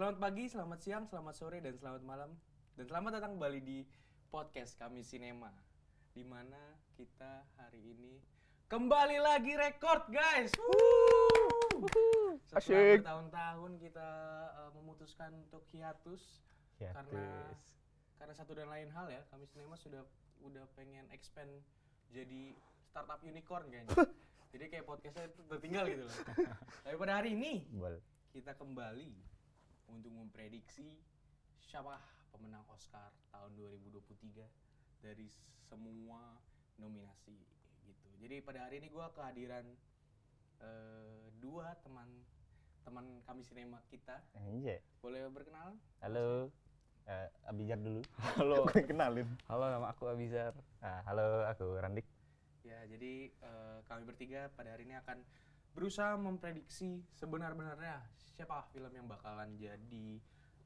[0.00, 2.32] Selamat pagi, selamat siang, selamat sore, dan selamat malam.
[2.72, 3.84] Dan selamat datang kembali di
[4.32, 5.52] podcast kami Sinema.
[6.16, 6.56] di mana
[6.96, 8.16] kita hari ini
[8.72, 10.56] kembali lagi rekord guys.
[10.56, 11.84] Woo!
[12.48, 14.08] Setelah bertahun-tahun kita
[14.56, 16.48] uh, memutuskan untuk hiatus
[16.80, 17.76] karena Hiatus.
[18.16, 20.00] karena satu dan lain hal ya kami Sinema sudah
[20.40, 21.60] udah pengen expand
[22.08, 22.56] jadi
[22.88, 23.92] startup unicorn kayaknya.
[24.56, 26.16] jadi kayak podcastnya itu tertinggal gitu loh.
[26.88, 27.68] Tapi pada hari ini
[28.32, 29.28] kita kembali
[29.90, 30.86] untuk memprediksi
[31.60, 31.98] siapa
[32.30, 34.46] pemenang Oscar tahun 2023
[35.02, 35.26] dari
[35.66, 36.38] semua
[36.78, 37.36] nominasi
[37.84, 38.08] gitu.
[38.22, 39.66] Jadi pada hari ini gue kehadiran
[40.62, 42.08] eh, dua teman
[42.86, 44.18] teman kami sinema kita.
[44.34, 44.80] Anjay.
[45.04, 45.76] Boleh berkenalan?
[46.00, 46.48] Halo.
[47.06, 48.02] Eh, Abijar dulu.
[48.38, 48.66] Halo.
[48.88, 49.28] Kenalin.
[49.50, 50.54] Halo, nama aku Abizar.
[50.80, 52.06] Ah, halo, aku Randik.
[52.64, 55.20] Ya, jadi eh, kami bertiga pada hari ini akan
[55.74, 58.02] berusaha memprediksi sebenar-benarnya
[58.34, 60.08] siapa film yang bakalan jadi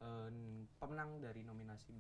[0.01, 0.31] eh,
[0.79, 1.93] pemenang dari nominasi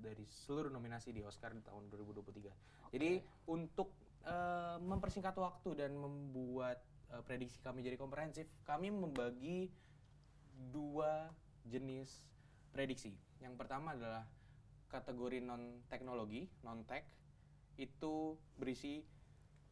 [0.00, 2.92] dari seluruh nominasi di Oscar di tahun 2023.
[2.96, 3.20] Jadi
[3.52, 3.92] untuk
[4.24, 6.80] eh, mempersingkat waktu dan membuat
[7.12, 9.68] eh, prediksi kami jadi komprehensif, kami membagi
[10.72, 11.28] dua
[11.68, 12.28] jenis
[12.72, 13.12] prediksi.
[13.40, 14.24] Yang pertama adalah
[14.90, 17.06] kategori non teknologi, non tech
[17.78, 19.00] itu berisi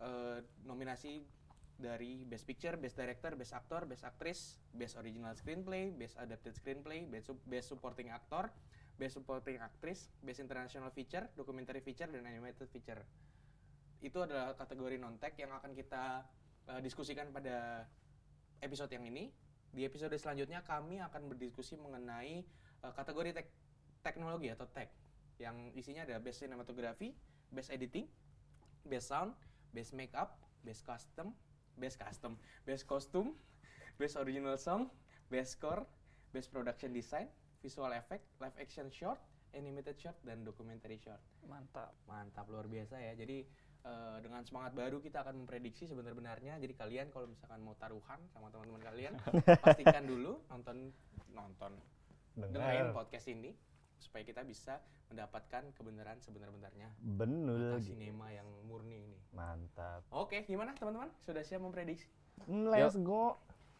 [0.01, 1.38] eh, nominasi
[1.79, 7.07] dari Best Picture, Best Director, Best Actor, Best Actress, Best Original Screenplay, Best Adapted Screenplay,
[7.07, 8.51] Best, Best Supporting Actor,
[8.99, 13.07] Best Supporting Actress, Best International Feature, Documentary Feature, dan Animated Feature.
[14.03, 16.27] Itu adalah kategori non-tech yang akan kita
[16.67, 17.87] eh, diskusikan pada
[18.59, 19.31] episode yang ini.
[19.71, 22.43] Di episode selanjutnya kami akan berdiskusi mengenai
[22.83, 23.55] eh, kategori tek-
[24.03, 24.91] teknologi atau tech
[25.39, 27.15] yang isinya ada Best Cinematography,
[27.55, 28.11] Best Editing,
[28.83, 29.31] Best Sound,
[29.71, 30.35] Best Makeup,
[30.67, 31.31] Best Custom,
[31.79, 32.35] Best Custom,
[32.67, 33.33] Best Costume,
[33.97, 34.91] Best Original Song,
[35.31, 35.87] Best Score,
[36.35, 37.31] Best Production Design,
[37.63, 39.19] Visual Effect, Live Action Short,
[39.57, 41.19] Animated Short, dan Documentary Short.
[41.49, 41.95] Mantap.
[42.07, 43.17] Mantap luar biasa ya.
[43.17, 43.43] Jadi
[43.83, 46.61] eh, dengan semangat baru kita akan memprediksi sebenar-benarnya.
[46.61, 49.15] Jadi kalian kalau misalkan mau taruhan sama teman-teman kalian,
[49.65, 50.93] pastikan dulu nonton
[51.33, 51.73] nonton
[52.39, 53.51] dengerin podcast ini
[53.99, 54.79] supaya kita bisa
[55.11, 57.75] mendapatkan kebenaran sebenar-benarnya Benul.
[57.75, 59.19] mata sinema yang murni ini.
[59.33, 60.07] Mantap.
[60.15, 61.11] Oke, gimana teman-teman?
[61.23, 62.07] Sudah siap memprediksi?
[62.47, 63.37] Mm, Let's go.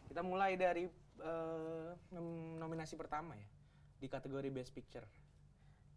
[0.09, 3.49] Kita mulai dari eh, nom- nominasi pertama ya
[3.99, 5.07] di kategori Best Picture.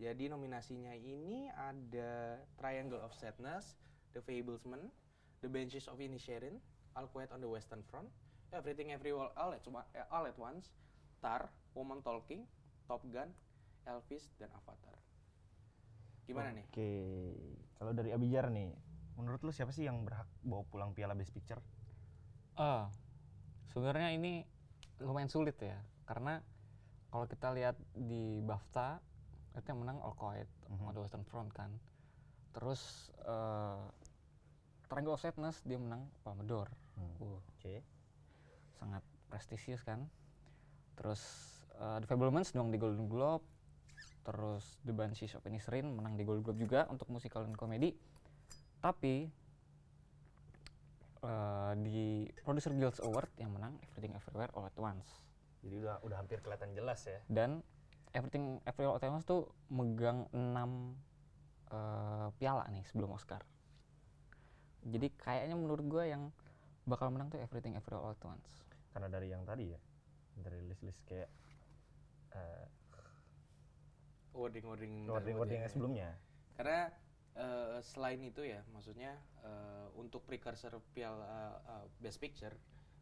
[0.01, 3.77] Jadi nominasinya ini ada Triangle of Sadness,
[4.17, 4.89] The Fablesman,
[5.45, 6.57] The Benches of Inisherin,
[6.97, 8.09] All Quiet on the Western Front,
[8.49, 9.61] Everything Everywhere All at,
[9.93, 10.73] eh, All at Once,
[11.21, 12.49] Tar, Woman Talking,
[12.89, 13.29] Top Gun,
[13.85, 14.95] Elvis, dan Avatar.
[16.25, 16.65] Gimana nih?
[16.69, 16.91] Oke.
[17.75, 18.69] Kalau dari Abijar nih,
[19.17, 21.59] menurut lu siapa sih yang berhak bawa pulang piala Best Picture?
[22.55, 22.87] Ah,
[23.67, 24.45] sebenarnya ini
[25.01, 26.39] lumayan sulit ya, karena
[27.09, 29.01] kalau kita lihat di BAFTA
[29.57, 30.85] itu yang menang All Quiet Mhm.
[30.87, 31.73] on the Western Front kan.
[32.53, 33.83] Terus eh
[34.87, 36.67] Triangle of Sadness dia menang Palme d'Or.
[36.99, 37.15] Hmm.
[37.17, 37.79] Uh, Oke.
[38.75, 40.07] sangat prestisius kan.
[40.99, 41.21] Terus
[41.79, 43.43] eh, The Fablemans menang di Golden Globe.
[44.21, 47.93] Terus The Banshees of Inisherin menang di Golden Globe juga untuk musikal dan komedi.
[48.81, 49.29] Tapi
[51.25, 55.09] eh, di Producer Guild Award yang menang Everything Everywhere All at Once.
[55.61, 57.21] Jadi udah udah hampir kelihatan jelas ya.
[57.25, 57.65] Dan
[58.13, 60.37] Everything Everywhere All at Once tuh megang 6
[61.73, 63.41] eh, piala nih sebelum Oscar.
[64.81, 66.33] Jadi kayaknya menurut gue yang
[66.85, 68.49] bakal menang tuh Everything Everywhere All at Once.
[68.93, 69.79] Karena dari yang tadi ya,
[70.37, 71.29] dari list-list kayak
[72.37, 72.65] eh,
[74.31, 76.09] Wording-wording wording-wording yang sebelumnya.
[76.55, 76.81] Karena
[77.33, 79.11] eh, selain itu ya, maksudnya
[79.41, 81.25] eh, untuk precursor piala
[81.61, 82.55] eh, Best Picture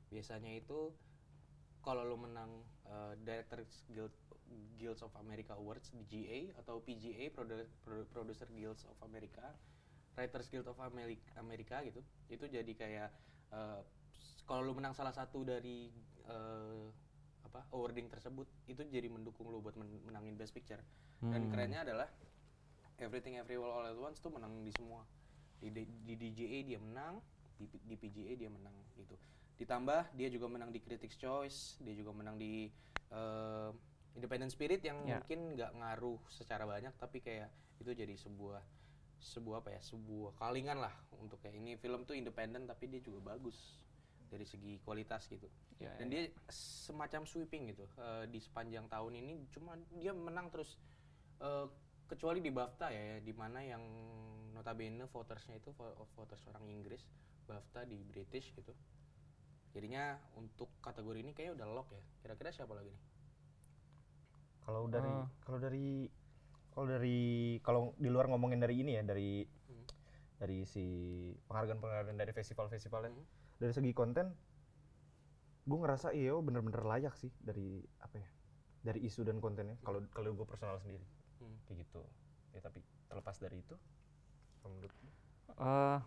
[0.10, 0.90] biasanya itu
[1.80, 2.50] kalau lo menang
[2.86, 4.14] eh, Directors Guild
[4.76, 9.54] Guilds of America Awards DGA atau PGA Produ- Produ- Producer Guilds of America,
[10.14, 13.10] Writers Guild of America, America gitu, itu jadi kayak
[14.10, 15.94] s- kalau lo menang salah satu dari
[16.26, 16.86] eh,
[17.42, 20.82] apa awarding tersebut itu jadi mendukung lo buat men- menangin Best Picture.
[21.20, 21.52] Dan Hmm.
[21.52, 22.08] kerennya adalah
[22.98, 25.04] Everything Everywhere All at Once tuh menang di semua.
[25.60, 27.20] Di, di, di DGA dia menang
[27.60, 29.16] di, di PGA dia menang gitu.
[29.60, 32.72] Ditambah dia juga menang di Critics Choice dia juga menang di
[33.12, 33.70] eh,
[34.16, 35.20] Independent Spirit yang Ya.
[35.20, 38.60] mungkin nggak ngaruh secara banyak tapi kayak itu jadi sebuah
[39.20, 41.76] sebuah apa ya sebuah kalingan lah untuk kayak ini.
[41.76, 43.84] Film tuh independen tapi dia juga bagus
[44.30, 45.50] dari segi kualitas gitu
[45.80, 46.12] Ya, dan ya.
[46.12, 46.22] dia
[46.52, 50.76] semacam sweeping gitu eh, di sepanjang tahun ini cuma dia menang terus
[51.40, 51.66] eh,
[52.06, 53.80] kecuali di BAFTA ya di mana yang
[54.52, 57.02] notabene votersnya itu vo- voters orang Inggris
[57.46, 58.74] BAFTA di British gitu
[59.70, 63.04] jadinya untuk kategori ini kayaknya udah lock ya kira-kira siapa lagi nih
[64.60, 65.26] Kalau dari Eh.
[65.42, 65.88] kalau dari
[66.70, 67.18] kalau dari
[67.62, 69.86] kalau di luar ngomongin dari ini ya dari Hmm.
[70.38, 70.86] dari si
[71.46, 73.26] penghargaan-penghargaan dari festival-festivalnya Hmm.
[73.60, 74.32] Dari segi konten
[75.64, 78.30] gue ngerasa IEO bener-bener layak sih dari apa ya
[78.82, 81.04] dari isu dan kontennya kalau kalau gue personal sendiri
[81.40, 81.56] Hmm.
[81.64, 82.04] kayak gitu
[82.52, 83.72] ya tapi terlepas dari itu
[84.60, 85.08] kalau menurut lu?
[85.56, 86.00] Eh,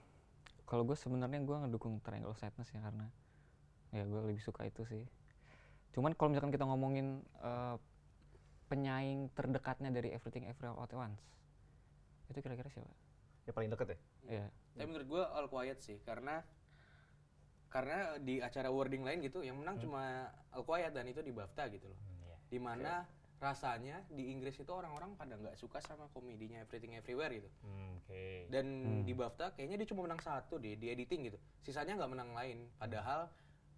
[0.68, 3.08] kalau gue sebenarnya gue ngedukung Triangle of Sadness ya karena
[3.88, 5.08] ya gue lebih suka itu sih.
[5.96, 7.76] Cuman kalau misalkan kita ngomongin eh,
[8.68, 11.24] penyaing terdekatnya dari Everything Everywhere All at Once,
[12.28, 12.92] itu kira-kira siapa?
[13.42, 14.44] ya paling deket ya Ya,
[14.76, 16.44] Tapi menurut gue All Quiet sih karena
[17.72, 21.72] karena di acara awarding lain gitu yang menang cuma All Quiet dan itu di BAFTA
[21.72, 21.98] gitu loh.
[22.52, 23.08] Di mana
[23.42, 27.48] rasanya di Inggris itu orang-orang pada nggak suka sama komedinya Everything Everywhere gitu.
[27.64, 28.22] Hmm, oke
[28.52, 29.02] Dan Hmm.
[29.08, 31.38] di BAFTA kayaknya dia cuma menang satu deh di editing gitu.
[31.64, 32.68] Sisanya nggak menang lain.
[32.76, 33.32] Padahal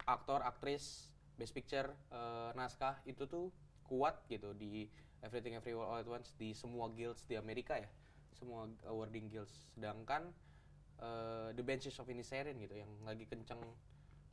[0.05, 1.08] aktor, aktris,
[1.38, 3.55] best picture, eh, naskah itu tuh
[3.87, 4.90] kuat gitu di
[5.23, 7.88] Everything Everywhere All at Once di semua guilds di Amerika ya.
[8.35, 9.70] Semua awarding guilds.
[9.73, 10.35] Sedangkan
[10.99, 13.61] eh, The Benches of Inisherin gitu yang lagi kenceng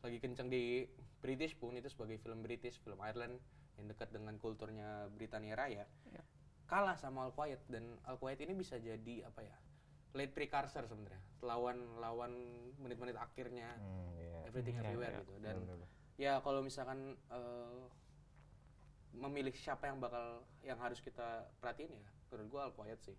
[0.02, 0.90] lagi kenceng di
[1.22, 3.38] British pun itu sebagai film British, film Ireland
[3.78, 5.86] yang dekat dengan kulturnya Britania Raya.
[6.10, 6.22] Ya.
[6.66, 9.58] Kalah sama All Quiet dan All Quiet ini bisa jadi apa ya?
[10.12, 11.24] late precursor sebenarnya.
[11.40, 12.34] Lawan lawan
[12.84, 14.44] menit-menit akhirnya Hmm, iya.
[14.44, 15.20] Everything ya, Everywhere ya.
[15.24, 15.34] gitu.
[15.40, 15.88] Dan Bener-bener.
[16.20, 17.00] ya kalau misalkan
[17.32, 17.80] eh,
[19.14, 23.16] memilih siapa yang bakal yang harus kita perhatiin ya menurut gua All Quiet sih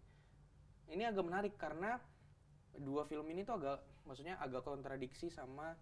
[0.88, 1.96] ini agak menarik karena
[2.80, 5.76] dua film ini tuh agak maksudnya agak kontradiksi sama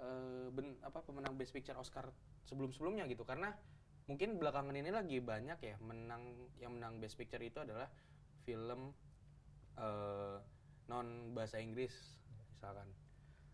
[0.00, 2.08] eh, ben- apa pemenang Best Picture Oscar
[2.48, 3.22] sebelum-sebelumnya gitu.
[3.28, 3.52] Karena
[4.08, 7.86] mungkin belakangan ini lagi banyak ya menang yang menang Best Picture itu adalah
[8.48, 8.96] film
[9.76, 10.36] eh,
[10.88, 11.92] non bahasa Inggris
[12.56, 12.88] misalkan.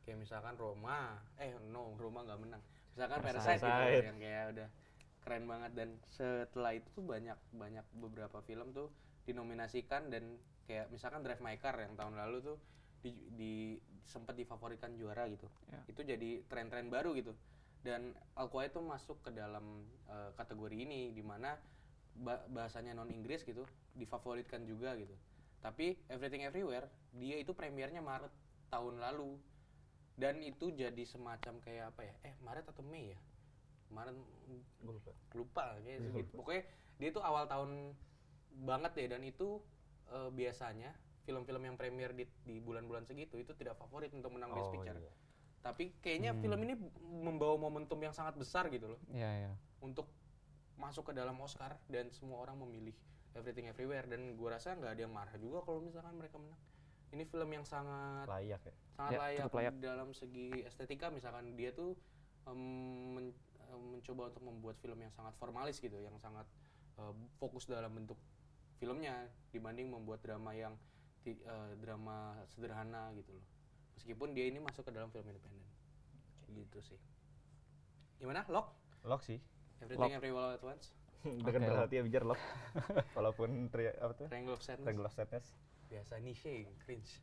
[0.07, 2.63] Kayak misalkan Roma eh no Roma nggak menang.
[2.95, 4.07] Misalkan Parasite, gitu, Parasite.
[4.07, 4.69] yang kayak udah
[5.27, 5.73] keren banget.
[5.75, 8.89] Dan setelah itu tuh banyak banyak beberapa film tuh
[9.27, 12.57] dinominasikan dan kayak misalkan Drive My Car yang tahun lalu tuh
[13.01, 13.55] di, di
[14.07, 15.47] sempat difavoritkan juara gitu.
[15.71, 15.83] Ya.
[15.87, 17.35] itu jadi tren-tren baru gitu.
[17.83, 21.55] Dan Al Quiet tuh masuk ke dalam eh, kategori ini di mana
[22.19, 23.63] ba- bahasanya non Inggris gitu
[23.95, 25.15] difavoritkan juga gitu.
[25.63, 28.31] Tapi Everything Everywhere dia itu premiernya Maret
[28.71, 29.39] tahun lalu.
[30.17, 32.15] Dan itu jadi semacam kayak apa ya?
[32.25, 33.21] Eh Maret atau Mei ya?
[33.93, 34.17] Maret
[34.83, 35.13] lupa.
[35.37, 36.35] lupa kayaknya segitu.
[36.35, 36.63] pokoknya
[36.97, 37.93] dia tuh awal tahun
[38.67, 39.61] banget deh dan itu
[40.09, 40.91] eh, biasanya
[41.23, 44.95] film-film yang premier di, di bulan-bulan segitu itu tidak favorit untuk menang Best Oh, Picture
[44.97, 45.13] iya.
[45.59, 46.41] tapi kayaknya Hmm.
[46.41, 49.53] film ini membawa momentum yang sangat besar gitu loh ya, ya.
[49.81, 50.07] untuk
[50.77, 52.95] masuk ke dalam Oscar dan semua orang memilih
[53.33, 56.61] Everything Everywhere dan gua rasa nggak ada yang marah juga kalau misalkan mereka menang
[57.09, 59.75] ini film yang sangat layak ya sangat Ya, layak, layak.
[59.77, 61.99] dalam segi estetika misalkan dia tuh
[62.47, 62.61] em,
[63.13, 63.39] men-
[63.93, 66.47] mencoba untuk membuat film yang sangat formalis gitu yang sangat
[66.97, 68.17] eh, fokus dalam bentuk
[68.77, 69.15] filmnya
[69.51, 70.75] dibanding membuat drama yang
[71.25, 73.47] eh, drama sederhana gitu loh.
[73.97, 75.67] Meskipun dia ini masuk ke dalam film independen.
[76.53, 77.01] Gitu sih.
[78.21, 78.45] Gimana?
[78.47, 78.77] Lock?
[79.03, 79.41] Lock sih.
[79.81, 80.19] Everything Lock.
[80.21, 80.93] everywhere all at once?
[81.27, 82.41] Dengan Oke, berhati ya bijar lock.
[83.19, 84.27] Walaupun tri apa tuh?
[84.31, 84.85] Triangle of Sadness.
[84.87, 85.47] Triangle of Sadness.
[85.87, 87.23] Biasa niche cringe.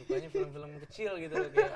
[0.00, 1.72] Sukanya film-film kecil gitu loh kayak.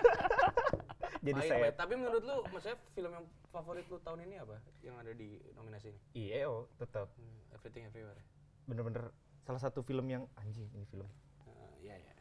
[1.19, 1.69] Jadi saya.
[1.75, 4.57] Tapi menurut lu, maksudnya film yang favorit lu tahun ini apa?
[4.85, 6.01] Yang ada di nominasi ini?
[6.15, 8.21] IEO tetap Hmm, Everything Everywhere.
[8.69, 8.71] Ya?
[8.71, 9.09] bener-bener
[9.41, 11.09] salah satu film yang anjing ini film
[11.43, 12.13] Eh, Iya ya.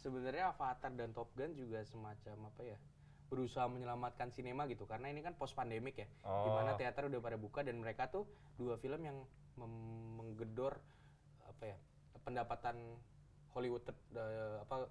[0.00, 2.78] Sebenarnya Avatar dan Top Gun juga semacam apa ya?
[3.26, 6.06] Berusaha menyelamatkan sinema gitu karena ini kan post pandemik ya.
[6.22, 6.46] Oh.
[6.46, 8.22] Di mana teater udah pada buka dan mereka tuh
[8.54, 9.18] dua film yang
[9.54, 10.78] mem- menggedor
[11.44, 11.78] apa ya?
[12.22, 12.98] pendapatan
[13.50, 14.90] Hollywood ter- eh, apa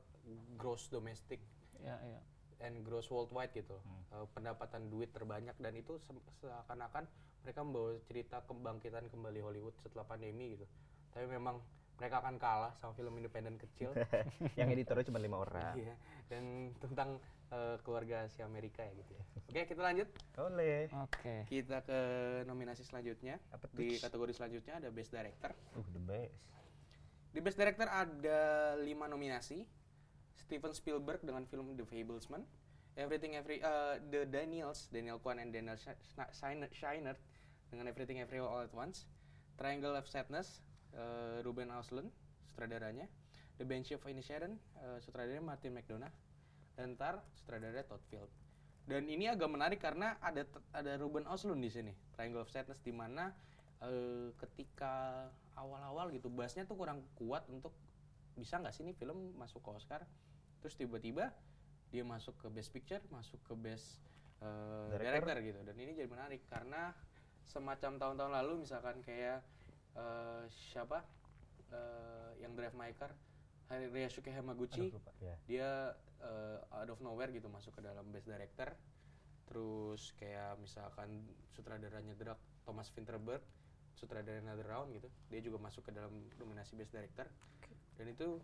[0.55, 1.43] gross domestik
[1.77, 2.19] Ya, ya.
[2.61, 3.75] And gross worldwide gitu.
[3.75, 4.01] Hmm.
[4.21, 7.07] Eh, pendapatan duit terbanyak dan itu se- seakan-akan
[7.43, 10.65] mereka membawa cerita kebangkitan kembali Hollywood setelah pandemi gitu.
[11.13, 11.61] Tapi memang
[11.95, 13.95] mereka akan kalah sama film independen kecil.
[14.59, 15.75] Yang editornya cuma lima orang.
[15.79, 15.95] Iya
[16.29, 17.21] dan tentang
[17.53, 19.23] eh, keluarga si Amerika ya gitu ya.
[19.45, 20.07] Oke kita lanjut.
[20.41, 21.45] Oleh Oke.
[21.47, 21.99] kita ke
[22.49, 23.37] nominasi selanjutnya.
[23.53, 25.53] Apa di kategori selanjutnya ada best director.
[25.77, 26.35] Uh the best.
[27.35, 28.39] Di best director ada
[28.79, 29.67] lima nominasi
[30.35, 32.43] Steven Spielberg dengan film The Fablesman,
[32.95, 35.75] Everything Every uh, The Daniels, Daniel Kwan and Daniel
[36.71, 37.15] Shiner
[37.71, 39.07] dengan Everything Everywhere All at Once,
[39.55, 40.63] Triangle of Sadness,
[40.95, 42.11] uh, Ruben Östlund
[42.51, 43.07] sutradaranya,
[43.59, 46.15] The Bench of Inisherin, uh, sutradaranya Martin McDonagh,
[46.75, 48.31] dan Tar sutradaranya Todd Field.
[48.85, 52.93] Dan ini agak menarik karena ada ada Ruben Östlund di sini, Triangle of Sadness di
[52.93, 53.33] mana
[53.81, 55.25] eh, ketika
[55.57, 57.73] awal-awal gitu bassnya tuh kurang kuat untuk
[58.35, 60.01] bisa nggak sih ini film masuk ke Oscar
[60.59, 61.31] terus tiba-tiba
[61.89, 64.03] dia masuk ke Best Picture masuk ke Best
[64.43, 65.31] eh, Director.
[65.31, 66.91] Director gitu dan ini jadi menarik karena
[67.45, 69.39] semacam tahun-tahun lalu misalkan kayak
[69.95, 71.05] eh, siapa
[71.71, 73.13] eh, yang Drive My Car
[73.65, 75.11] Ryosuke Hamaguchi Aduh, lupa.
[75.23, 75.35] Ya.
[75.49, 75.69] dia
[76.21, 78.73] eh, out of nowhere gitu masuk ke dalam best director
[79.45, 81.21] terus kayak misalkan
[81.53, 83.41] sutradaranya Drak Thomas Vinterberg
[83.95, 86.11] sutradara Another Round gitu dia juga masuk ke dalam
[86.41, 87.29] nominasi best director
[87.95, 88.39] dan itu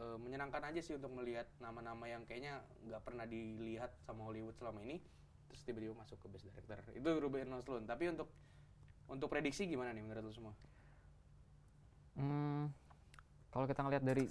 [0.00, 4.80] eh, menyenangkan aja sih untuk melihat nama-nama yang kayaknya nggak pernah dilihat sama Hollywood selama
[4.82, 5.00] ini
[5.48, 8.26] terus tiba-tiba masuk ke best director itu Ruben Östlund tapi untuk
[9.06, 10.54] untuk prediksi gimana nih menurut lu semua
[12.14, 12.70] Hmm,
[13.50, 14.30] kalau kita ngeliat dari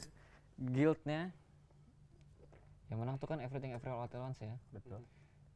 [0.56, 1.36] guildnya,
[2.88, 4.56] yang menang tuh kan Everything Everywhere All at Once ya.
[4.72, 5.04] Betul.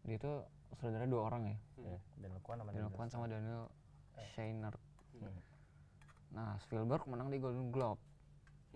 [0.03, 0.31] Dia itu
[0.75, 1.57] saudara dua orang ya.
[1.79, 1.87] Hmm.
[1.87, 3.63] Ya, dan Kwan sama Daniel Daniel Kwan sama Daniel
[4.17, 4.27] Eh.
[4.33, 4.81] Scheinert.
[5.15, 5.39] Hmm.
[6.33, 8.01] Nah, Spielberg menang di Golden Globe.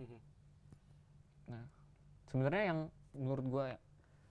[0.00, 0.31] Mhm.
[1.52, 1.64] Nah,
[2.32, 2.80] sebenarnya yang
[3.12, 3.66] menurut gua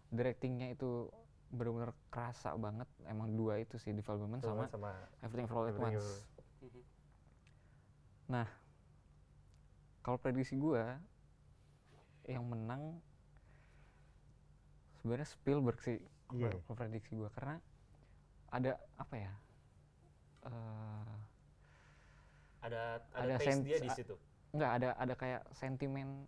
[0.09, 1.07] directingnya itu
[1.53, 2.89] benar-benar kerasa banget.
[3.05, 6.09] Emang dua itu sih, Development Sama, sama Everything Everywhere All at Once.
[6.61, 6.81] Mhm.
[10.01, 10.97] kalau prediksi gua
[12.25, 12.97] yang menang
[15.01, 15.99] sebenarnya Spielberg sih
[16.31, 16.49] Iya.
[16.65, 17.59] kalau prediksi gua karena
[18.49, 19.33] ada apa ya
[20.47, 21.13] eh
[22.61, 22.81] ada
[23.13, 24.15] Ada taste sen- dia di situ.
[24.53, 26.25] nggak ada ada kayak sentimen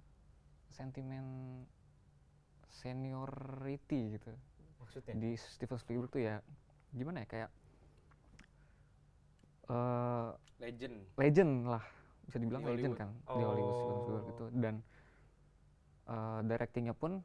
[0.73, 1.25] sentimen
[2.67, 4.33] seniority gitu
[4.79, 5.13] Maksudnya?
[5.13, 6.41] di Steven Spielberg tuh ya
[6.91, 7.49] gimana ya kayak
[9.63, 11.83] eh legend legend lah
[12.23, 14.33] bisa dibilang Di legend kan di Hollywood Steven Spielberg Oh.
[14.33, 14.75] itu dan
[16.05, 17.23] eh, directingnya pun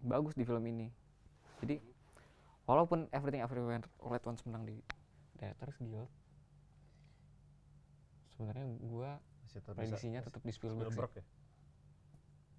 [0.00, 0.88] bagus di film ini
[1.60, 1.76] jadi
[2.64, 4.80] walaupun Everything Everywhere All at Once menang di
[5.34, 6.08] Directors Guild
[8.30, 10.96] sebenarnya gua bisa- prediksinya tetap di Spielberg, sih.
[10.96, 11.24] Spielberg ya.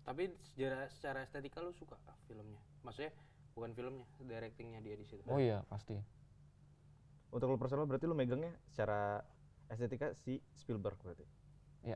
[0.01, 3.13] Tapi secara secara estetika lu suka filmnya maksudnya
[3.53, 5.97] bukan filmnya directingnya dia di situ oh iya pasti
[7.31, 9.23] Untuk lo personal berarti lo megangnya secara
[9.71, 11.23] estetika si Spielberg berarti.
[11.79, 11.95] Iya.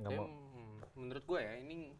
[0.00, 0.24] Nggak mau.
[0.96, 1.92] menurut gue ya ini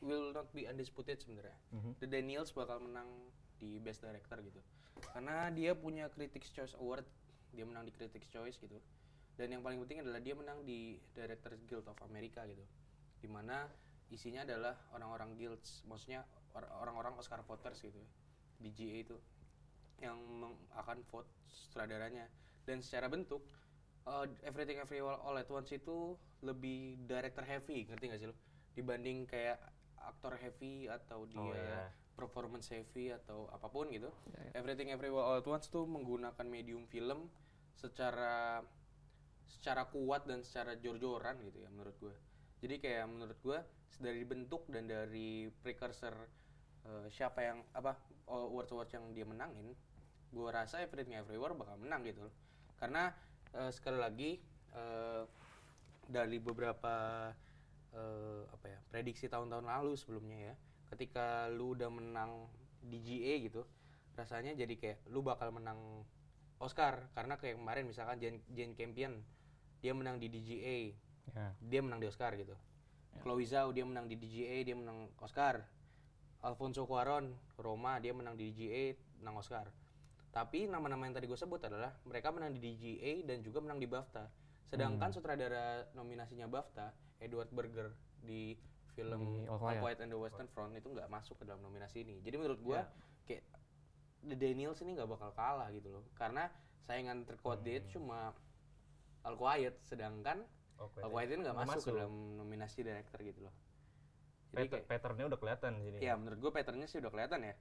[0.00, 2.00] will not be undisputed sebenarnya Mhm.
[2.00, 3.08] The Daniels bakal menang
[3.56, 4.60] di Best Director gitu
[5.12, 7.04] karena dia punya Critics Choice Award
[7.52, 8.80] dia menang di Critics Choice gitu
[9.36, 12.64] dan yang paling penting adalah dia menang di Directors Guild of America gitu
[13.22, 13.70] di mana
[14.08, 16.20] isinya adalah orang-orang guilds maksudnya
[16.52, 18.08] or- orang-orang Oscar voters gitu ya
[18.60, 19.16] DGA itu
[19.98, 22.26] yang meng- akan vote sutradaranya
[22.62, 23.46] dan secara bentuk
[24.04, 28.34] uh, Everything Everywhere All at Once itu lebih director heavy ngerti gak sih lo
[28.72, 29.62] dibanding kayak
[29.96, 31.86] aktor heavy atau dia Oh, iya.
[32.12, 34.50] performance heavy atau apa pun gitu Ya, ya.
[34.58, 37.30] Everything Everywhere All at Once tuh menggunakan medium film
[37.72, 38.60] secara
[39.46, 42.14] secara kuat dan secara jor-joran gitu ya menurut gue
[42.62, 43.58] jadi kayak menurut gue
[43.98, 46.14] dari bentuk dan dari precursor
[46.86, 47.98] eh, siapa yang apa
[48.30, 49.74] awards awards yang dia menangin
[50.32, 52.34] gue rasa Everything Everywhere bakal menang gitu loh.
[52.80, 53.12] Karena
[53.52, 54.40] eh, sekali lagi
[54.72, 55.22] eh,
[56.08, 57.28] dari beberapa
[57.92, 60.54] eh, apa ya prediksi tahun-tahun lalu sebelumnya ya
[60.92, 62.48] ketika lu udah menang
[62.84, 63.62] DGA gitu
[64.12, 65.78] rasanya jadi kayak lu bakal menang
[66.62, 67.12] Oscar.
[67.12, 69.20] Karena kayak kemarin misalkan Jane, Jane Campion
[69.82, 70.94] dia menang di DGA
[71.30, 71.54] ya.
[71.62, 72.58] Dia menang di Oscar gitu.
[73.22, 75.62] Chloe Zhao dia menang di DGA dia menang Oscar.
[76.42, 79.70] Alfonso Cuarón Roma dia menang di DGA menang Oscar.
[80.32, 83.86] Tapi nama-nama yang tadi gue sebut adalah mereka menang di DGA dan juga menang di
[83.86, 84.24] BAFTA.
[84.72, 87.92] Sedangkan sutradara nominasinya BAFTA Edward Berger
[88.24, 88.56] di
[88.96, 90.00] film Di All All Quiet.
[90.00, 92.24] And the Western Front itu nggak masuk ke dalam nominasi ini.
[92.24, 92.80] Jadi menurut gue
[93.28, 93.44] kayak
[94.22, 96.04] The Daniels ini nggak bakal kalah gitu loh.
[96.16, 96.48] Karena
[96.88, 98.32] saingan terkuat dia itu cuma
[99.22, 100.42] All Quiet sedangkan
[100.88, 101.92] Quiet ini nggak masuk, ke masuk.
[101.94, 103.54] dalam nominasi director gitu loh
[104.50, 105.98] jadi Pat- kayak patternnya udah kelihatan di sini.
[105.98, 107.54] ya menurut gue patternnya sih udah kelihatan ya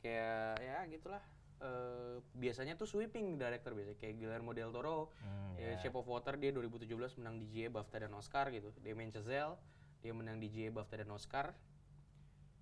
[0.00, 1.24] kayak ya gitulah
[1.56, 5.76] Eh, biasanya tuh sweeping director biasanya kayak Guillermo del Toro Hmm, ya, ya.
[5.78, 9.56] Shape of Water dia 2017 menang di GA BAFTA dan Oscar gitu Damien Chazelle
[10.02, 11.54] dia menang di GA BAFTA dan Oscar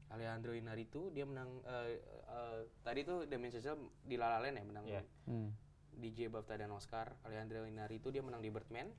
[0.08, 4.64] Alejandro Inarritu dia menang eh, eh, tadi tuh Damien Chazelle di La La Land ya
[4.64, 5.02] menang Iya.
[5.24, 5.50] Hmm.
[5.90, 7.16] di J BAFTA dan Oscar.
[7.22, 8.92] Alejandro Inarritu dia menang di Birdman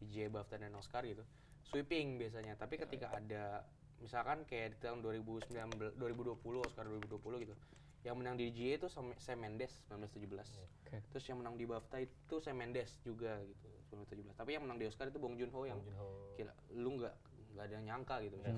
[0.00, 1.22] di J BAFTA dan Oscar gitu.
[1.62, 2.56] Sweeping biasanya.
[2.56, 3.62] Tapi ketika ada
[3.98, 7.54] misalkan kayak di tahun 2019 2020 Oscar 2020 gitu.
[8.00, 10.56] Yang menang di GA itu Sam Mendes 1917.
[10.56, 10.96] Oke.
[11.06, 14.32] Terus yang menang di BAFTA itu Sam Mendes juga gitu 1917.
[14.34, 15.92] Tapi yang menang di Oscar itu Bong Joon-ho yang Bong
[16.34, 17.14] gila lu nggak
[17.50, 18.46] nggak ada yang nyangka gitu Hmm.
[18.46, 18.56] kan.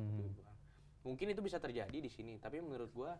[1.02, 3.18] mungkin itu bisa terjadi di sini tapi menurut gua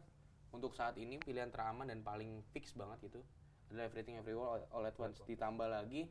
[0.53, 3.19] untuk saat ini pilihan teraman dan paling fix banget gitu
[3.67, 6.07] adalah Everything Everywhere All- All at Once ditambah lagi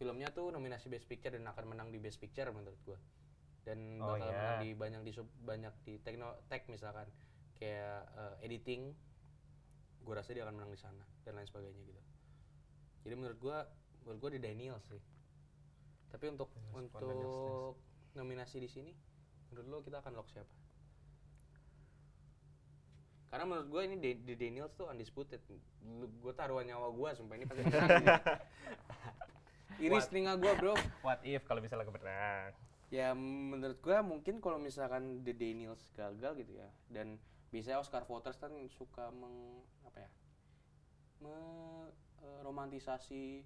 [0.00, 2.98] filmnya tuh nominasi Best Picture dan akan menang di Best Picture menurut gua
[3.68, 4.38] dan Oh, bakal iya.
[4.40, 7.04] menang di banyak di sub- banyak di tekno tech misalkan
[7.60, 8.82] kayak eh, editing
[10.00, 12.02] gua rasa dia akan menang di sana dan lain sebagainya gitu
[13.04, 13.58] Jadi menurut gua
[14.04, 15.00] menurut gua di Daniel sih.
[16.10, 17.76] Tapi untuk Daniels, untuk Daniels,
[18.16, 18.92] nominasi di sini
[19.52, 20.52] menurut lo kita akan lock siapa?
[23.30, 25.38] Karena menurut gua ini The, The Daniels tuh undisputed.
[26.18, 27.94] Gua taruhan nyawa gua sumpah ini pasti menang.
[29.76, 29.86] ini.
[29.86, 30.08] Iris What?
[30.08, 30.72] telinga gua, Bro.
[31.04, 32.50] What if kalau misalnya kemenang?
[32.88, 37.16] Ya menurut gua mungkin kalau misalkan The Daniels gagal gitu ya dan
[37.48, 40.08] biasanya Oscar voters kan suka meng apa ya
[41.20, 43.44] meromantisasi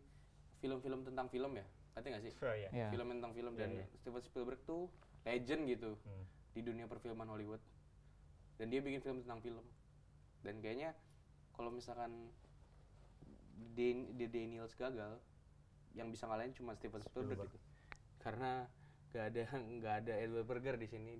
[0.58, 1.64] film-film tentang film ya
[1.94, 2.68] ngerti nggak sih Oh iya.
[2.70, 3.84] ya film tentang film dan Iya, iya.
[3.94, 4.88] Steven Spielberg tuh
[5.22, 6.24] legend gitu Hmm.
[6.50, 7.60] di dunia perfilman Hollywood
[8.56, 9.62] dan dia bikin film tentang film
[10.40, 10.92] dan kayaknya
[11.52, 12.28] kalau misalkan
[13.72, 15.18] Dan- The Daniels gagal
[15.94, 17.50] yang bisa ngalahin cuma Steven Spielberg, Spielberg.
[17.54, 17.58] gitu
[18.18, 18.66] karena
[19.10, 19.42] nggak ada
[19.78, 21.14] nggak ada Edward Berger di sini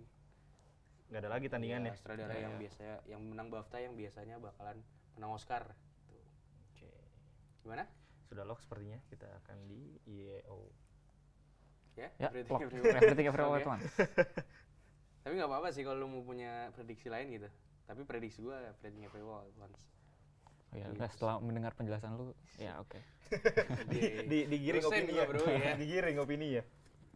[1.04, 1.92] Nggak ada lagi tandingannya.
[1.92, 2.60] Ya, sutradara Ya, yang ya.
[2.64, 4.80] biasanya yang menang BAFTA yang biasanya bakalan
[5.14, 5.62] menang Oscar
[6.08, 6.24] Tuh.
[6.72, 6.90] Oke.
[7.60, 7.84] gimana
[8.26, 10.72] Sudah lock sepertinya kita akan di E IEO.
[11.94, 12.62] ya, ya Everything lock.
[12.66, 12.96] Everywhere.
[12.98, 13.86] everything once
[15.22, 17.48] tapi nggak apa-apa sih kalau lu mau punya prediksi lain gitu
[17.84, 19.78] tapi prediksi gua Everything Everywhere at Once
[20.74, 22.98] oh ya udah setelah mendengar penjelasan lu ya oke
[23.92, 25.24] di, di, digiring opini ya.
[25.24, 25.72] bro, ya.
[25.80, 26.62] digiring opini ya.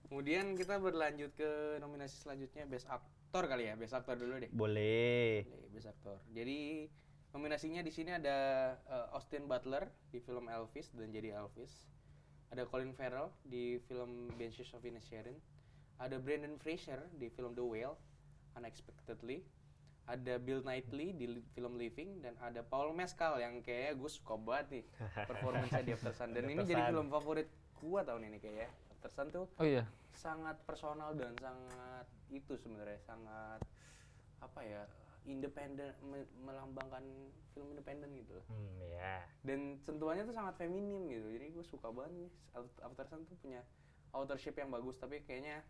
[0.08, 4.48] Kemudian kita berlanjut ke nominasi selanjutnya Best Actor kali ya, Best Actor dulu deh.
[4.48, 5.44] Boleh.
[5.44, 6.16] Boleh, Best Actor.
[6.32, 6.88] Jadi
[7.36, 11.92] nominasinya di sini ada uh, Austin Butler di film Elvis dan jadi Elvis.
[12.48, 15.36] Ada Colin Farrell di film Banshees of Inisherin.
[16.00, 18.00] Ada Brendan Fraser di film The Whale,
[18.56, 19.44] Unexpectedly.
[20.08, 24.34] Ada Bill Knightley di li- film Living dan ada Paul Mescal yang kayaknya gue suka
[24.34, 24.84] banget nih
[25.22, 26.88] performance di After Sun dan ini After jadi Sun.
[26.90, 28.68] film favorit gua tahun ini kayaknya.
[28.90, 33.60] After Sun tuh oh iya sangat personal dan sangat itu sebenarnya sangat
[34.38, 34.82] apa ya
[35.22, 37.04] independen me- melambangkan
[37.52, 39.22] film independen gitu Hmm, ya.
[39.42, 42.30] dan sentuhannya tuh sangat feminim gitu jadi gue suka banget nih
[42.80, 43.60] After Sun tuh punya
[44.10, 45.60] authorship yang bagus tapi kayaknya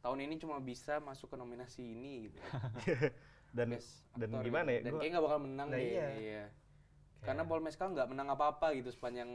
[0.00, 2.38] tahun ini cuma bisa masuk ke nominasi ini gitu
[3.54, 4.74] Dan Best dan Actor gimana gitu.
[4.74, 4.80] ya?
[4.80, 6.08] dan gua- kayaknya nggak bakal menang Nah, deh iya.
[6.12, 6.44] iya.
[7.20, 9.30] karena Paul Mescal nggak menang apa-apa gitu sepanjang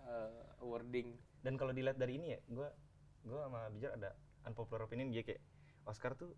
[0.00, 1.08] uh, awarding
[1.40, 2.68] dan kalau dilihat dari ini ya gue
[3.22, 5.42] gue sama Bijar ada unpopular opinion dia kayak
[5.82, 6.32] Oscar tuh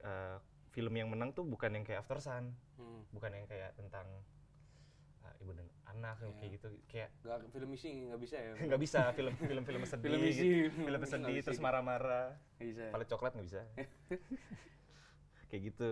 [0.00, 0.36] eh,
[0.70, 3.10] film yang menang tuh bukan yang kayak After Sun hmm.
[3.10, 4.06] bukan yang kayak tentang
[5.20, 6.38] eh, ibu dan anak yang Iya.
[6.38, 10.06] kayak gitu kayak nggak film misi nggak bisa ya nggak bisa film film film sedih
[10.08, 10.46] Film isi.
[10.60, 10.82] gitu.
[10.84, 12.34] film sedih terus marah-marah
[12.90, 13.60] palet coklat nggak bisa
[15.52, 15.90] kayak gitu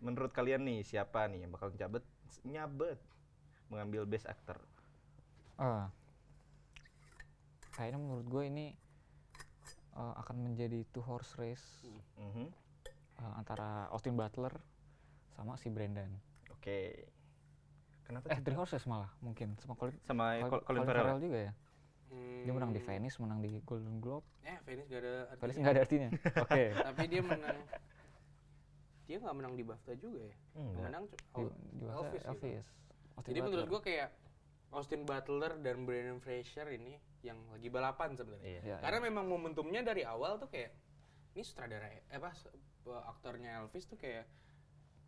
[0.00, 2.02] menurut kalian nih siapa nih yang bakal nyabet
[2.42, 2.98] nyabet
[3.68, 4.58] mengambil best actor
[5.54, 5.88] Ah.
[7.72, 8.66] kayaknya menurut gue ini
[9.94, 11.86] eh, akan menjadi two horse race
[12.18, 12.50] Mhm.
[13.16, 14.50] eh, antara Austin Butler
[15.30, 16.10] sama si Brandon.
[16.50, 16.78] oke
[18.02, 21.52] kenapa Eh, three horses malah mungkin sama Colin, sama Col- Colin, Farrell juga ya.
[22.42, 22.88] Dia menang di Hmm.
[22.88, 24.22] Venice, menang di Golden Globe.
[24.40, 25.38] Eh, Venice gak ada artinya.
[25.42, 26.08] Venice nggak ada artinya.
[26.46, 26.64] Oke.
[26.72, 27.58] Tapi dia menang.
[29.06, 30.36] Dia nggak menang di BAFTA juga ya.
[30.52, 30.82] Yang Enggak.
[30.84, 31.16] menang Di,
[31.72, 31.84] di?
[31.86, 32.42] Elvis Elvis.
[32.42, 32.62] gitu.
[33.16, 33.72] Austin Jadi menurut Butler.
[33.72, 34.08] gua kayak
[34.68, 36.92] Austin Butler dan Brandon Fraser ini
[37.22, 38.44] yang lagi balapan sebenarnya.
[38.44, 38.60] Iya.
[38.62, 39.06] Iya, Karena iya.
[39.08, 40.74] memang momentumnya dari awal tuh kayak
[41.32, 42.30] ini sutradara eh apa
[43.06, 44.26] aktornya Elvis tuh kayak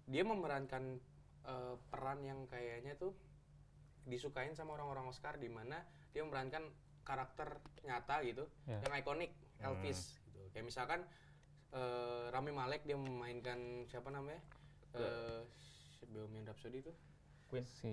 [0.04, 0.98] dia memerankan
[1.44, 3.12] eh, peran yang kayaknya tuh
[4.04, 6.64] disukain sama orang-orang Oscar di mana dia memerankan
[7.02, 8.80] karakter nyata gitu Iya.
[8.84, 10.40] yang ikonik Elvis gitu.
[10.50, 11.00] Kayak misalkan
[11.70, 14.40] eh, Rami Malek dia memainkan siapa namanya?
[14.94, 15.42] Eh
[16.08, 16.92] Bohemian Rhapsody itu
[17.46, 17.92] Queen si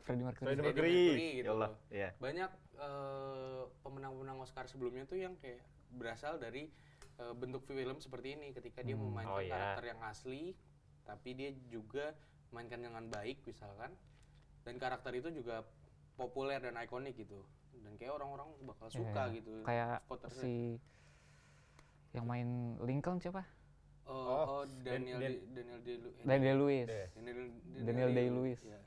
[0.00, 0.46] Freddie Mercury.
[0.46, 1.78] Freddie Freddie Mercury Mercury gitu ya Allah loh.
[1.90, 6.70] ya banyak eh, pemenang-pemenang Oscar sebelumnya tuh yang kayak berasal dari
[7.16, 9.10] eh, bentuk film seperti ini ketika dia Hmm.
[9.10, 9.50] memainkan Oh, iya.
[9.52, 10.54] karakter yang asli
[11.02, 12.14] tapi dia juga
[12.50, 13.90] mainkan dengan baik misalkan
[14.62, 15.66] dan karakter itu juga
[16.14, 17.42] populer dan ikonik gitu
[17.80, 19.34] dan kayak orang-orang bakal suka iya.
[19.34, 19.98] gitu Kayak
[20.30, 20.78] si
[22.10, 22.48] yang main
[22.82, 23.46] Lincoln siapa?
[24.04, 26.88] oh, Oh, oh, Daniel Dan- Di- Daniel Day eh, Daniel Lewis.
[26.88, 27.06] Iya.
[27.14, 27.38] Daniel,
[27.80, 28.60] Daniel Day-Lewis.
[28.64, 28.80] ya.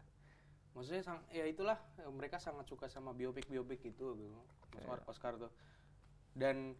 [0.74, 4.36] Maksudnya sang, ya itulah eh, mereka sangat suka sama biopik biopik gitu, gitu.
[4.76, 5.52] Oscar, Oscar tuh.
[6.34, 6.76] Dan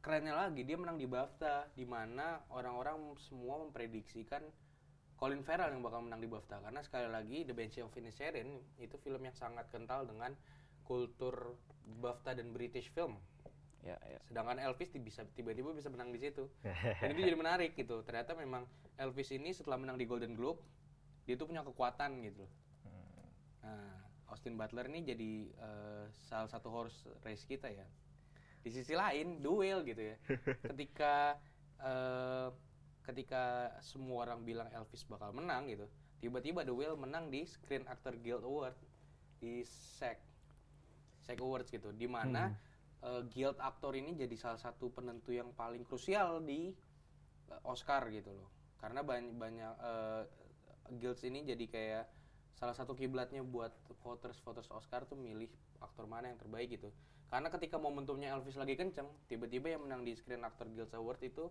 [0.00, 4.44] kerennya lagi dia menang di BAFTA di mana orang-orang semua memprediksikan
[5.16, 8.94] Colin Farrell yang bakal menang di BAFTA karena sekali lagi The Banshees of Inisherin itu
[9.00, 10.36] film yang sangat kental dengan
[10.84, 11.56] kultur
[12.00, 13.16] BAFTA dan British film.
[13.84, 14.20] Ya, ya.
[14.24, 16.48] Sedangkan Elvis bisa tiba-tiba bisa menang di situ.
[16.64, 18.00] Dan itu jadi menarik gitu.
[18.00, 18.64] Ternyata memang
[18.96, 20.64] Elvis ini setelah menang di Golden Globe,
[21.28, 22.48] dia tuh punya kekuatan gitu.
[23.64, 23.96] Nah,
[24.32, 27.84] Austin Butler ini jadi eh, salah satu horse race kita ya.
[28.64, 30.16] Di sisi lain, duel gitu ya.
[30.72, 31.36] Ketika
[31.84, 32.48] eh,
[33.04, 35.84] ketika semua orang bilang Elvis bakal menang gitu,
[36.24, 38.72] tiba-tiba Whale menang di Screen Actor Guild Award
[39.44, 40.16] di SAG
[41.20, 42.48] SAG Awards gitu di mana
[43.04, 46.72] eh, guild aktor ini jadi salah satu penentu yang paling krusial di
[47.52, 48.48] eh, Oscar gitu loh
[48.80, 50.22] karena banyak banyak eh,
[51.00, 52.04] guilds ini jadi kayak
[52.56, 55.50] salah satu kiblatnya buat voters voters Oscar tuh milih
[55.84, 56.88] aktor mana yang terbaik gitu
[57.28, 61.50] karena ketika momentumnya Elvis lagi kenceng tiba-tiba yang menang di Screen Actor Guild Award itu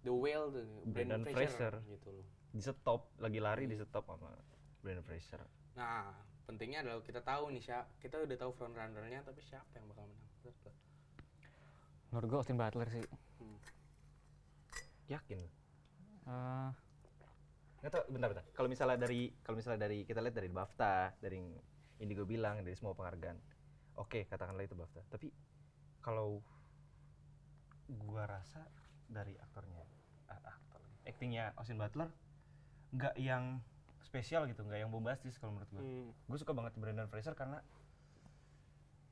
[0.00, 1.90] The Whale tuh Brandon, Brendan Fraser, Fraser.
[1.92, 4.32] gitu loh Di stop, lagi lari di stop sama
[4.80, 5.38] Brandon Fraser.
[5.76, 6.10] Nah,
[6.48, 10.08] pentingnya adalah kita tahu nih siapa, kita udah tahu front runner-nya tapi siapa yang bakal
[10.08, 10.19] menang.
[10.42, 10.72] Menurut lo?
[12.10, 13.04] Menurut gue Austin Butler sih.
[13.40, 13.58] Hmm.
[15.10, 15.40] Yakin?
[16.30, 16.70] Eh,
[17.80, 18.44] Nggak tau, bentar bentar.
[18.52, 21.40] Kalau misalnya dari kalau misalnya dari kita lihat dari BAFTA, dari
[22.04, 23.40] Indigo bilang dari semua penghargaan.
[23.96, 25.00] Oke, katakanlah itu BAFTA.
[25.08, 25.32] Tapi
[26.04, 26.44] kalau
[27.88, 28.68] gua rasa
[29.08, 29.82] dari aktornya
[30.30, 32.06] ah, aktor actingnya Austin Butler
[32.94, 33.58] nggak yang
[34.04, 35.80] spesial gitu, nggak yang bombastis kalau menurut gua.
[35.80, 36.12] Hmm.
[36.28, 37.64] Gue suka banget Brendan Fraser karena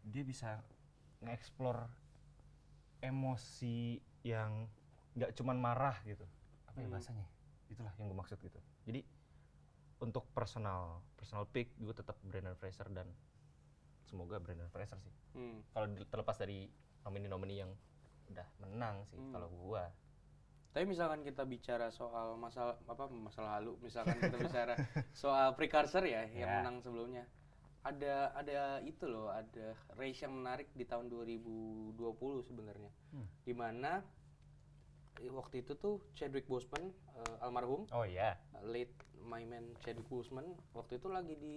[0.04, 0.60] dia bisa
[1.20, 1.82] nge-explore
[3.00, 4.66] emosi yang
[5.14, 6.26] nggak cuman marah gitu.
[6.66, 6.94] Apa ya Hmm.
[6.94, 7.26] bahasanya?
[7.68, 8.58] Itulah yang gue maksud gitu.
[8.86, 9.00] Jadi
[9.98, 13.10] untuk personal personal pick gue tetap Brendan Fraser dan
[14.06, 15.14] semoga Brendan Fraser sih.
[15.34, 15.62] Hmm.
[15.74, 16.70] Kalau terlepas dari
[17.02, 17.70] nomini-nomini yang
[18.28, 19.32] udah menang sih Hmm.
[19.32, 19.88] kalau gua.
[20.68, 24.74] Tapi misalkan kita bicara soal masalah apa masalah lalu, misalkan kita bicara
[25.16, 26.56] soal precursor ya yang Ya.
[26.60, 27.24] menang sebelumnya.
[27.88, 31.96] Ada ada itu loh, ada race yang menarik di tahun 2020
[32.44, 32.92] sebenarnya.
[33.16, 33.26] Hmm.
[33.48, 34.04] Di mana
[35.24, 38.38] eh, waktu itu tuh Chadwick Boseman eh, almarhum Oh iya.
[38.62, 38.92] late
[39.24, 41.54] my man Chadwick Boseman waktu itu lagi di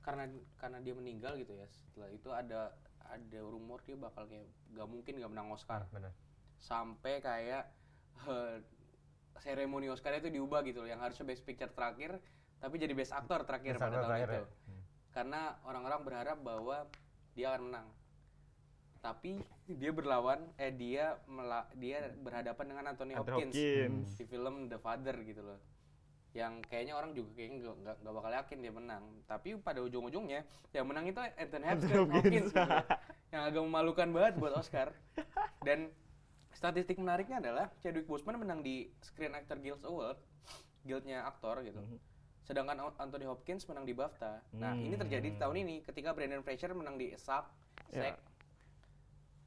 [0.00, 0.30] karena
[0.62, 2.60] karena dia meninggal gitu ya setelah itu ada
[3.06, 6.14] ada rumor dia bakal kayak gak mungkin gak menang Oscar benar.
[6.62, 7.74] sampai kayak
[8.30, 8.62] eh,
[9.42, 12.22] seremoni Oscar itu diubah gitu loh yang harusnya best picture terakhir
[12.56, 14.46] tapi jadi best actor terakhir Best pada actor tahun terakhir itu ya?
[15.16, 15.24] Hmm.
[15.24, 16.76] karena orang-orang berharap bahwa
[17.32, 17.88] dia akan menang
[19.00, 19.40] tapi
[19.80, 24.08] dia berlawan eh dia mela- dia berhadapan dengan Anthony Hopkins, Hopkins.
[24.12, 25.56] di film The Father gitu loh
[26.36, 30.84] yang kayaknya orang juga kayaknya nggak nggak- bakal yakin dia menang tapi pada ujung-ujungnya yang
[30.84, 32.60] menang itu Anthony Hopkins, Hopkins gitu
[33.32, 34.92] yang agak memalukan banget buat Oscar
[35.64, 35.88] dan
[36.52, 40.20] statistik menariknya adalah Chadwick Boseman menang di Screen Actor Guild Award
[40.84, 41.96] guildnya aktor gitu Mhm.
[42.46, 45.42] Sedangkan Anthony Hopkins menang di BAFTA nah ini terjadi di Hmm.
[45.42, 47.42] tahun ini ketika Brendan Fraser menang di SAG
[47.90, 48.06] Ya.
[48.06, 48.16] SAG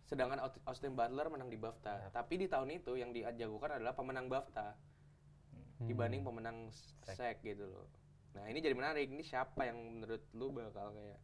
[0.06, 4.28] sedangkan Aust- Austin Butler menang di BAFTA tapi di tahun itu yang dijagokan adalah pemenang
[4.28, 4.76] BAFTA
[5.80, 6.68] dibanding pemenang
[7.06, 7.40] SAG.
[7.42, 7.88] Gitu loh
[8.30, 11.20] nah ini jadi menarik ini siapa yang menurut lu bakal kayak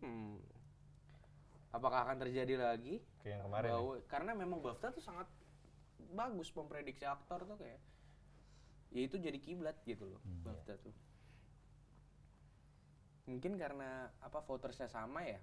[0.00, 0.40] hmm
[1.68, 3.66] apakah akan terjadi lagi Kayak yang kemarin.
[3.66, 3.74] ya.
[3.74, 5.28] bahwa karena memang BAFTA tuh sangat
[6.08, 7.76] bagus memprediksi aktor tuh kayak
[8.88, 10.94] ya itu jadi kiblat gitu loh Hmm, BAFTA tuh.
[13.28, 15.40] Mungkin karena apa votersnya sama ya.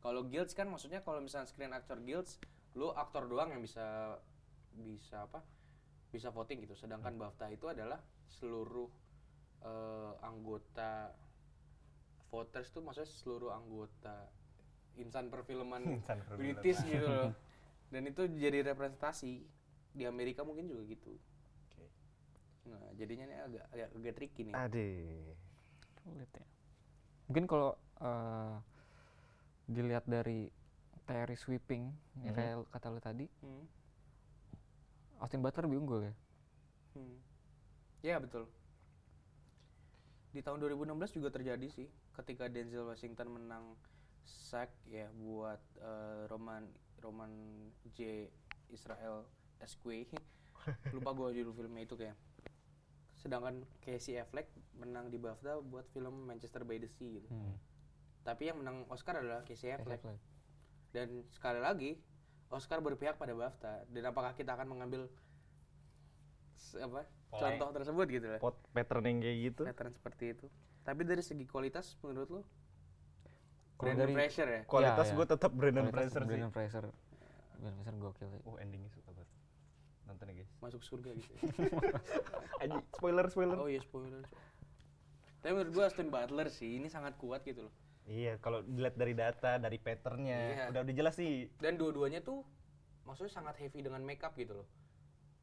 [0.00, 2.40] Kalau guilds kan maksudnya kalau misalnya screen actor guilds
[2.76, 4.16] lu aktor doang yang bisa
[4.72, 5.44] bisa apa
[6.08, 6.72] bisa voting gitu.
[6.72, 8.88] Sedangkan BAFTA itu adalah seluruh
[9.60, 11.12] eh, anggota
[12.26, 14.28] voters tuh maksudnya seluruh anggota
[14.96, 16.56] insan perfilman Insan perfilman.
[16.56, 17.32] British gitu loh.
[17.92, 19.44] Dan itu jadi representasi.
[19.96, 21.16] Di Amerika mungkin juga gitu.
[22.66, 25.34] Nah jadinya ini agak agak, agak tricky nih Aduh.
[26.02, 26.46] Sulit ya.
[27.26, 28.54] Mungkin kalau eh,
[29.66, 30.50] dilihat dari
[31.06, 32.36] teori sweeping ya Mhm.
[32.36, 33.64] kayak kata lu tadi, hmm.
[35.18, 36.14] Austin Butler lebih unggul ya.
[36.94, 37.16] Hmm.
[38.02, 38.46] Ya betul.
[40.30, 43.74] Di tahun 2016 juga terjadi sih, ketika Denzel Washington menang
[44.26, 46.66] SAG ya buat eh, Roman
[47.00, 47.30] Roman
[47.94, 48.28] J
[48.68, 49.24] Israel
[49.58, 50.10] Esque.
[50.94, 52.18] Lupa gue judul filmnya itu kayak.
[53.16, 57.28] Sedangkan Casey Affleck menang di BAFTA buat film Manchester by the Sea gitu.
[57.32, 57.56] Hmm.
[58.22, 60.04] Tapi yang menang Oscar adalah Casey Affleck.
[60.04, 60.20] Affleck.
[60.92, 61.96] Dan sekali lagi
[62.52, 63.88] Oscar berpihak pada BAFTA.
[63.90, 65.08] Dan apakah kita akan mengambil
[66.76, 68.40] apa contoh tersebut gitu lah.
[68.40, 69.62] Pot pattern yang kayak gitu.
[69.64, 70.46] Pattern seperti itu.
[70.86, 72.42] Tapi dari segi kualitas menurut lo?
[73.76, 74.60] Brandon Fraser ya.
[74.64, 75.16] Kualitas Iya, iya.
[75.20, 76.28] gue tetap Brandon Fraser sih.
[76.28, 76.84] Brandon Fraser.
[77.60, 78.40] Brandon Fraser gokil sih.
[78.48, 79.05] Oh endingnya suka banget.
[80.06, 80.50] Nonton ya guys.
[80.58, 81.30] Masuk surga gitu.
[81.34, 81.40] ya.
[82.62, 83.56] Aji, spoiler spoiler.
[83.58, 84.22] oh iya spoiler.
[85.38, 87.74] Tapi menurut gua Austin Butler sih ini sangat kuat gitu loh.
[88.06, 90.64] Iya, kalau dilihat dari data, dari patternnya, Iya.
[90.70, 91.50] udah udah jelas sih.
[91.58, 92.46] Dan dua-duanya tuh
[93.02, 94.68] maksudnya sangat heavy dengan makeup gitu loh.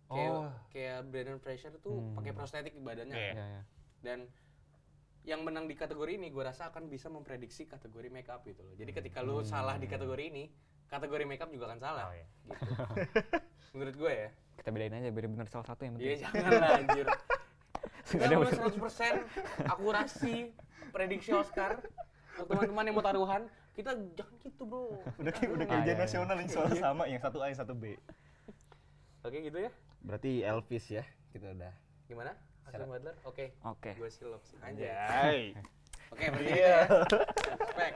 [0.07, 0.47] Kayak Oh.
[0.69, 2.15] kayak Brandon Fraser tuh Hmm.
[2.15, 3.15] pakai prostetik di badannya.
[3.15, 3.33] Iya.
[3.33, 3.61] Iya, iya.
[3.99, 4.19] dan
[5.23, 8.75] yang menang di kategori ini gue rasa akan bisa memprediksi kategori makeup gitu loh.
[8.75, 10.51] Jadi ketika lu salah di kategori ini,
[10.85, 12.11] kategori makeup juga akan salah.
[12.11, 12.27] Oh, iya.
[12.43, 12.51] Gitu.
[13.75, 14.29] Menurut gue ya.
[14.55, 16.21] Kita bedain aja biar benar salah satu yang Iya penting.
[16.31, 17.07] jangan lah anjir.
[18.13, 18.53] Nggak ada Enggak
[19.63, 20.35] 100% akurasi
[20.89, 21.81] prediksi Oscar.
[22.35, 25.85] Untuk teman-teman yang mau taruhan, kita jangan gitu bro Udah kayak udah Ah, kayak ujian
[25.85, 26.03] iya, iya.
[26.03, 27.93] nasional yang soal sama, yang satu A yang satu B.
[29.19, 31.69] oke gitu ya Berarti Elvis ya, kita udah.
[32.03, 33.91] gimana Austin Butler oke Oke.
[33.93, 35.53] gue silap sih anjay
[36.11, 36.77] oke berarti gitu ya
[37.55, 37.95] respect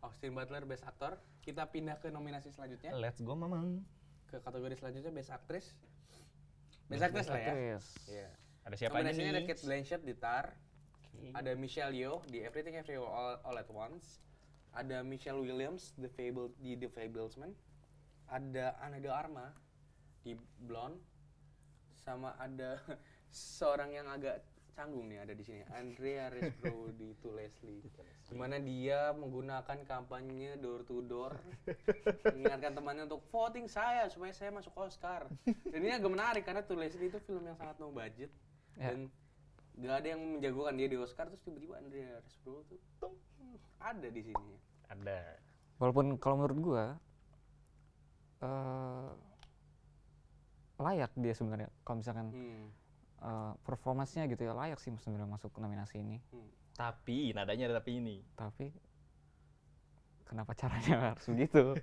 [0.00, 3.84] Austin Butler best actor kita pindah ke nominasi selanjutnya Let's go mamang.
[4.30, 5.66] Ke kategori selanjutnya best actress
[6.86, 7.54] best actress lah ya.
[8.10, 8.28] Iya.
[8.66, 9.48] Ada siapa aja Nominasinya ada nih?
[9.48, 10.46] Kate Blanchett di Tar,
[11.32, 14.20] ada Michelle Yeoh di Everything Everywhere All, All at Once,
[14.76, 17.54] ada Michelle Williams The Fable di The Fablesman,
[18.28, 19.54] ada Ana de Arma
[20.22, 21.00] di Blonde,
[21.96, 22.76] sama ada
[23.32, 24.44] seorang yang agak
[24.80, 27.84] canggung nih ada di sini, Andrea Riseborough di To Leslie,
[28.24, 31.36] di mana dia menggunakan kampanye door to door,
[32.32, 35.28] mengingatkan temannya untuk voting saya supaya saya masuk Oscar.
[35.44, 38.32] Dan ini agak menarik karena To Leslie itu film yang sangat no budget
[38.80, 38.96] Ya.
[38.96, 39.12] dan
[39.76, 43.12] nggak ada yang menjagokan dia di Oscar terus tiba-tiba Andrea Riseborough tuh tung,
[43.76, 44.54] ada di sini.
[44.88, 45.36] Ada.
[45.76, 46.84] Walaupun kalau menurut gua
[48.40, 49.08] eh
[50.80, 52.72] layak dia sebenarnya kalau misalkan Hmm.
[53.20, 56.18] Eh, performance-nya gitu ya layak sih sebenarnya masuk ke nominasi ini.
[56.30, 56.48] hmm.
[56.72, 58.24] Tapi nadanya ada tapi ini.
[58.34, 58.72] Tapi
[60.24, 61.74] kenapa caranya harus begitu?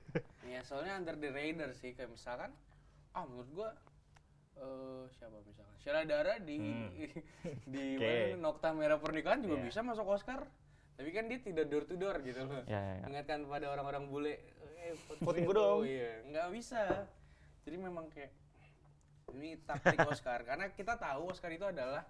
[0.47, 2.56] Ya soalnya under the radar sih kayak misalkan
[3.12, 3.69] ah menurut gua
[4.56, 6.88] eh siapa misalkan Sheila Dara di Hmm.
[7.76, 8.08] di Oke.
[8.32, 9.65] mana Nokta Merah Pernikahan juga Iya.
[9.67, 10.47] bisa masuk Oscar.
[10.95, 12.65] Tapi kan dia tidak door to door gitu loh.
[12.65, 13.06] ya, ya, ya.
[13.06, 14.34] Mengingatkan pada orang-orang bule
[14.82, 15.80] eh Voting gue gua dong.
[15.86, 16.82] Iya, nggak bisa.
[17.62, 18.32] Jadi memang kayak
[19.35, 22.07] ini taktik Oscar karena kita tahu Oscar itu adalah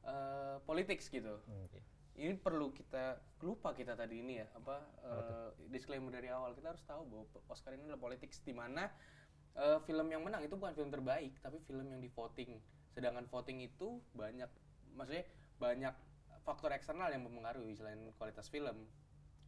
[0.00, 1.42] eh politics gitu.
[1.66, 1.80] Oke.
[2.20, 6.84] Ini perlu kita lupa kita tadi ini ya apa eh, disclaimer dari awal kita harus
[6.84, 8.88] tahu bahwa Oscar ini adalah politics di mana
[9.56, 12.60] eh, film yang menang itu bukan film terbaik tapi film yang di voting.
[12.92, 14.48] Sedangkan voting itu banyak
[14.96, 15.24] maksudnya
[15.60, 15.94] banyak
[16.44, 18.88] faktor eksternal yang mempengaruhi selain kualitas film.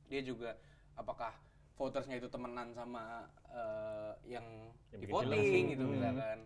[0.08, 0.56] Dia juga
[0.96, 1.32] apakah
[1.80, 4.44] votersnya itu temenan sama eh, yang,
[4.92, 5.92] Yang di voting gitu Hmm.
[5.96, 6.38] misalkan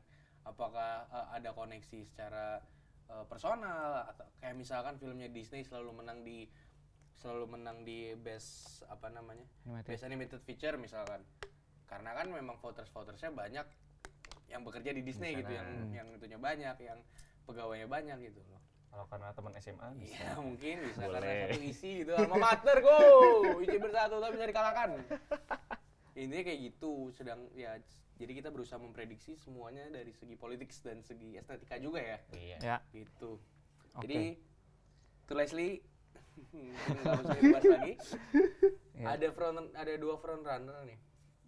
[0.47, 2.63] apakah eh, ada koneksi secara
[3.11, 4.07] eh, personal?
[4.15, 6.47] Atau kayak misalkan filmnya Disney selalu menang di
[7.17, 9.45] selalu menang di best apa namanya?
[9.67, 9.89] Animated.
[9.91, 11.21] best animated feature misalkan.
[11.91, 13.67] Karena kan memang voters votersnya banyak
[14.47, 16.99] yang bekerja di Disney Di gitu yang yang itunya banyak yang
[17.47, 18.63] pegawainya banyak gitu loh.
[18.91, 20.15] Kalau karena teman SMA bisa.
[20.17, 21.53] Iya mungkin bisa karena Boleh.
[21.53, 22.13] satu isi gitu.
[22.19, 22.99] Alma mater go
[23.61, 24.89] isi bersatu tapi bisa dikalahkan.
[26.17, 27.13] Intinya kayak gitu.
[27.13, 27.77] Sedang ya
[28.17, 32.59] jadi kita berusaha memprediksi semuanya dari segi politik dan segi estetika juga ya Iya.
[32.61, 33.41] Ya, gitu
[33.97, 34.05] Oke.
[34.05, 34.21] jadi
[35.27, 35.81] to Leslie
[36.53, 37.95] nggak usah dibahas lagi
[38.93, 39.07] ya.
[39.17, 41.01] ada front ada dua front runner nih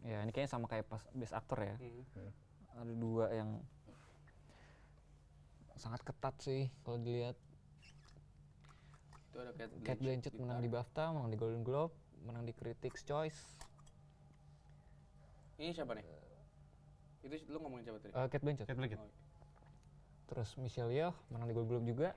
[0.06, 1.74] Ya, ini kayaknya sama kayak pas best actor ya.
[1.74, 2.30] Hmm.
[2.78, 3.58] Ada dua yang
[5.74, 7.34] sangat ketat sih kalau dilihat.
[9.28, 12.42] itu ada Kate Blanchett, Kate Blanchett di menang di BAFTA, menang di Golden Globe, menang
[12.42, 13.58] di Critics' Choice.
[15.58, 16.06] ini siapa nih
[17.20, 18.66] itu lu ngomongin siapa tadi Eh, Kate Blanchett.
[18.66, 19.00] Kate Blanchett.
[19.00, 19.10] Oh,
[20.28, 22.08] Terus Michelle Yeoh menang di Golden Globe juga,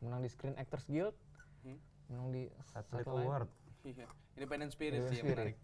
[0.00, 1.14] menang di Screen Actors Guild,
[1.62, 1.78] Hmm.
[2.08, 3.06] menang di Satellite.
[3.06, 3.48] Award.
[3.82, 5.38] iya Independent Spirit Independent sih yang Spirit.
[5.40, 5.56] menarik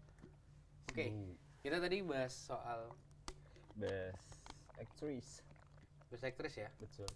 [0.85, 1.05] oke
[1.59, 2.81] kita tadi bahas soal
[3.73, 4.27] Best
[4.75, 5.39] Actress.
[6.05, 7.07] best actress ya Betul.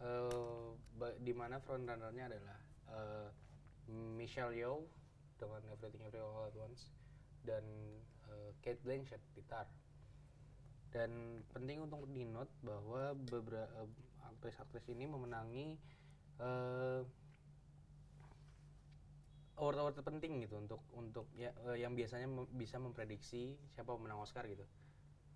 [0.00, 2.58] eh ba- di mana frontrunnernya adalah
[2.90, 3.28] eh,
[3.88, 4.84] Michelle Yeoh
[5.36, 6.92] dengan Everything Everywhere All at Once
[7.42, 7.64] dan
[8.26, 9.64] eh, Kate Blanchett di Tar.
[10.90, 13.86] Dan penting untuk di note bahwa beberapa
[14.26, 15.78] aktris-aktris ini memenangi
[16.42, 17.02] eh,
[19.60, 24.48] award-award terpenting gitu untuk untuk ya eh, yang biasanya mem- bisa memprediksi siapa pemenang Oscar
[24.48, 24.64] gitu.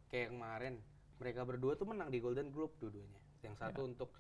[0.09, 0.75] Kayak kemarin
[1.21, 3.21] mereka berdua tuh menang di Golden Globe dua-duanya.
[3.45, 4.11] Yang satu untuk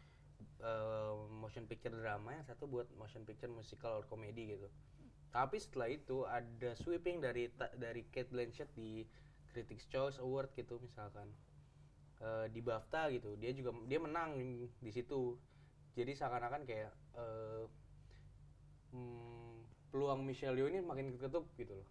[0.60, 4.68] eh, motion picture drama, yang satu buat motion picture musical or comedy gitu.
[5.34, 9.02] Tapi setelah itu ada sweeping dari dari Kate Blanchett di
[9.54, 11.30] Critics' Choice Award gitu misalkan.
[12.18, 14.34] Eh, di BAFTA gitu dia juga dia menang
[14.82, 15.38] di situ.
[15.94, 17.64] Jadi seakan-akan kayak eh,
[18.90, 19.54] hmm,
[19.94, 21.88] peluang Michelle Yeoh ini makin ketutup gitu loh.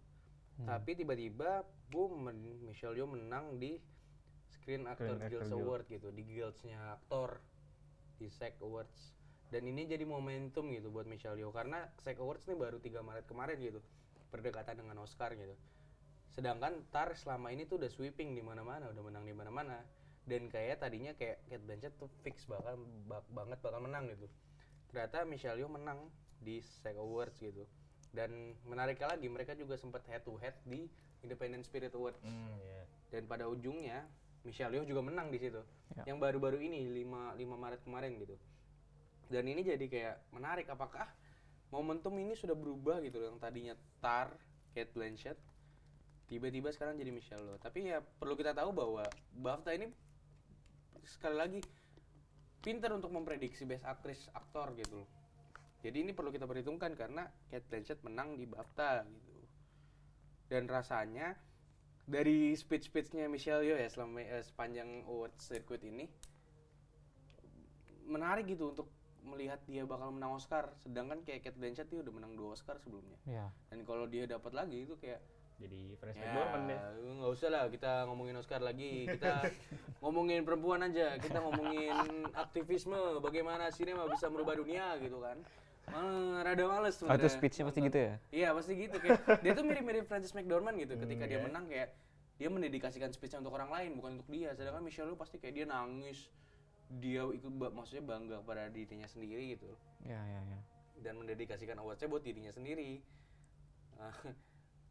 [0.54, 0.70] Hmm.
[0.70, 2.30] tapi tiba-tiba boom
[2.62, 3.74] Michelle Yeoh menang di
[4.54, 5.58] Screen Actor Actor Guild Guild.
[5.66, 7.42] Award gitu di guildsnya aktor
[8.22, 9.18] di SAG Awards.
[9.50, 13.26] Dan ini jadi momentum gitu buat Michelle Yeoh karena SAG Awards ini baru 3 Maret
[13.26, 13.82] kemarin gitu
[14.30, 15.58] berdekatan dengan Oscar gitu
[16.34, 19.78] sedangkan Tar selama ini tuh udah sweeping di mana-mana udah menang di mana-mana.
[20.24, 24.26] Dan kayak tadinya kayak Kate Blanchett tuh fix bakal bak- banget bakal menang gitu.
[24.88, 26.08] Ternyata Michelle Yeoh menang
[26.40, 27.62] di SAG Awards gitu.
[28.10, 30.88] Dan menariknya lagi mereka juga sempat head to head di
[31.20, 32.20] Independent Spirit Awards.
[32.20, 32.82] Hmm, iya.
[33.12, 34.02] dan pada ujungnya
[34.42, 35.60] Michelle Yeoh juga menang di situ.
[35.94, 36.10] Ya.
[36.10, 38.34] yang baru-baru ini 5 5 Maret kemarin gitu.
[39.30, 41.06] Dan ini jadi kayak menarik apakah
[41.70, 43.20] momentum ini sudah berubah gitu?
[43.20, 44.34] Loh yang tadinya Tar
[44.72, 45.36] Kate Blanchett
[46.26, 49.04] tiba-tiba sekarang jadi Michelle Yeoh tapi ya perlu kita tahu bahwa
[49.36, 49.86] BAFTA ini
[51.04, 51.60] sekali lagi
[52.64, 55.08] pinter untuk memprediksi best aktris aktor gitu loh.
[55.84, 59.32] Jadi ini perlu kita perhitungkan karena Kate Blanchett menang di BAFTA gitu.
[60.48, 61.36] Dan rasanya
[62.08, 66.08] dari speech-speechnya Michelle Yeoh ya selama eh, sepanjang award circuit ini
[68.08, 68.88] menarik gitu untuk
[69.28, 70.72] melihat dia bakal menang Oscar.
[70.80, 73.20] Sedangkan kayak Kate Blanchett dia udah menang dua Oscar sebelumnya.
[73.28, 75.18] Ya dan kalau dia dapat lagi itu kayak
[75.54, 76.78] Jadi Frances ya McDormand deh.
[77.14, 79.06] nggak usah lah kita ngomongin Oscar lagi.
[79.06, 79.46] Kita
[80.02, 81.14] ngomongin perempuan aja.
[81.16, 81.94] Kita ngomongin
[82.34, 85.38] aktivisme bagaimana sinema bisa merubah dunia gitu kan.
[85.84, 88.14] Malah rada males oh, itu speechnya pasti gitu ya?
[88.30, 88.96] Iya pasti gitu.
[88.98, 90.96] Kayak dia tuh mirip-mirip Frances McDormand gitu.
[90.96, 91.44] Ketika Hmm, dia iya.
[91.44, 91.88] menang kayak
[92.34, 94.50] dia mendedikasikan speechnya untuk orang lain bukan untuk dia.
[94.52, 96.32] Sedangkan Michelle Yeoh pasti kayak dia nangis.
[96.90, 99.70] Dia ikut ba- maksudnya bangga pada dirinya sendiri gitu.
[100.02, 100.60] Ya ya ya
[100.94, 103.04] dan mendedikasikan awardsnya buat dirinya sendiri.
[103.98, 104.14] Nah,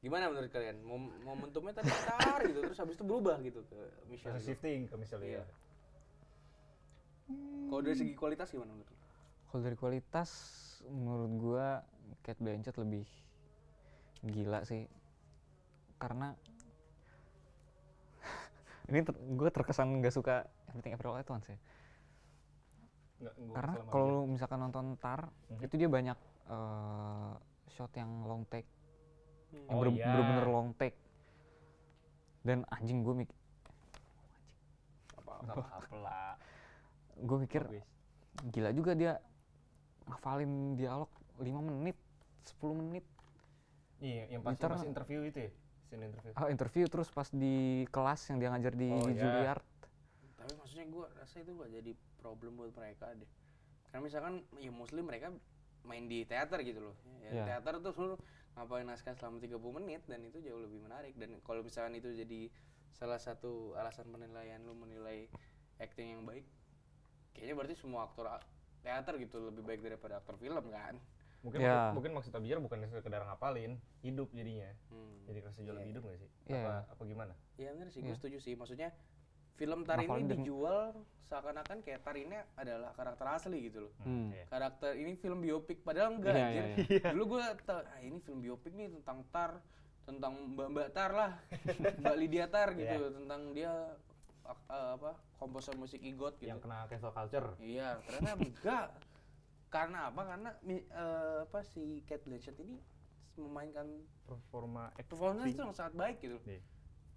[0.03, 4.35] gimana menurut kalian Mom- momentumnya tadi tar gitu terus habis itu berubah gitu ke Michelle
[4.35, 4.43] Yeoh.
[4.43, 5.39] shifting ke Michelle Iya.
[5.39, 5.47] Yeoh.
[7.65, 8.97] kalau dari segi kualitas gimana menurut lu?
[9.47, 10.29] kalau dari kualitas
[10.85, 11.67] menurut gua
[12.19, 13.07] Kate Blanchett lebih
[14.21, 14.83] gila sih
[15.95, 16.35] karena
[18.89, 21.55] ini ter, gue terkesan nggak suka Everything Everywhere at Once ya
[23.21, 25.63] Nggak, karena selama kalau lu misalkan nonton Tar Mhm.
[25.63, 27.33] itu dia banyak eh,
[27.69, 28.67] shot yang long take
[29.53, 30.05] yang Oh, bener- iya.
[30.07, 30.97] bener-bener long take
[32.41, 33.37] dan anjing gue mikir
[35.23, 36.37] apa-apa
[37.15, 37.85] gue mikir Bagus.
[38.49, 39.13] gila juga dia
[40.05, 41.97] ngafalin dialog 5 menit
[42.43, 43.05] 10 menit
[44.03, 45.51] Iya, yang pas pas interview itu ya.
[45.87, 46.31] Scene interview.
[46.35, 47.55] ah interview terus pas di
[47.87, 49.15] kelas yang dia ngajar di Oh, iya.
[49.15, 49.63] Juilliard
[50.35, 53.29] tapi maksudnya gue rasa itu gak jadi problem buat mereka deh
[53.87, 55.31] karena misalkan ya mostly mereka
[55.83, 57.43] main di teater gitu loh ya, Iya.
[57.47, 58.15] teater tuh lu
[58.53, 62.53] ngapain naskah selama 30 menit dan itu jauh lebih menarik dan kalau misalkan itu jadi
[62.93, 65.25] salah satu alasan penilaian lu menilai
[65.81, 66.45] acting yang baik
[67.33, 68.29] kayaknya berarti semua aktor
[68.85, 70.97] teater gitu lebih baik daripada aktor film kan
[71.43, 71.91] Mungkin Ya.
[71.91, 74.71] mungkin maksud Abjar bukan sekedar ngapalin, hidup jadinya.
[74.87, 75.27] hmm.
[75.27, 75.83] Jadi kerasa jauh Iya.
[75.83, 76.29] lebih hidup gak sih?
[76.47, 76.55] Iya.
[76.55, 77.33] Apa apa gimana?
[77.59, 78.15] Iya bener sih, gue Iya.
[78.15, 78.55] setuju sih.
[78.55, 78.95] Maksudnya
[79.53, 80.91] film Tar ini dijual
[81.23, 83.93] seakan-akan kayak Tar ini adalah karakter asli gitu loh.
[84.01, 84.29] Hmm.
[84.29, 84.45] iya.
[84.45, 86.65] Karakter ini film biopik padahal enggak Iya, anjir.
[86.89, 89.51] iya, Dulu gue tau, ah ini film biopik nih tentang Tar,
[90.03, 91.31] tentang Mbak-mbak Tar lah.
[92.01, 93.13] Mbak Lydia Tar gitu, Iya.
[93.13, 93.73] tentang dia
[94.43, 96.49] eh, apa komposer musik igot gitu.
[96.49, 97.47] Yang kena cancel culture.
[97.57, 98.87] Iya, ternyata enggak.
[99.69, 100.21] Karena apa?
[100.23, 102.77] Karena mi- eh, apa si Kate Blanchett ini
[103.33, 103.89] memainkan
[104.23, 106.61] Performa performance itu yang sangat baik gitu Iya.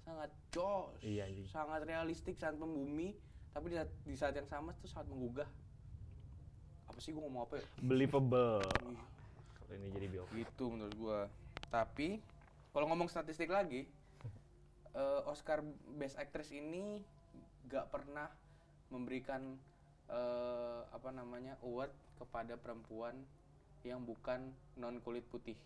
[0.06, 1.46] Sangat jos, Iya, anjing.
[1.50, 3.18] sangat realistik, sangat membumi,
[3.50, 5.48] tapi di saat, di saat yang sama itu sangat menggugah.
[6.86, 7.64] Apa sih gua ngomong apa ya?
[7.82, 8.62] Believable.
[8.62, 10.32] Kalau ini jadi biopik.
[10.46, 11.20] Gitu menurut gua.
[11.68, 12.22] Tapi
[12.70, 13.90] kalau ngomong statistik lagi,
[15.00, 15.66] eh, Oscar
[15.98, 17.02] Best Actress ini
[17.66, 18.30] gak pernah
[18.94, 19.58] memberikan
[20.06, 23.18] eh, apa namanya award kepada perempuan
[23.82, 25.58] yang bukan non kulit putih.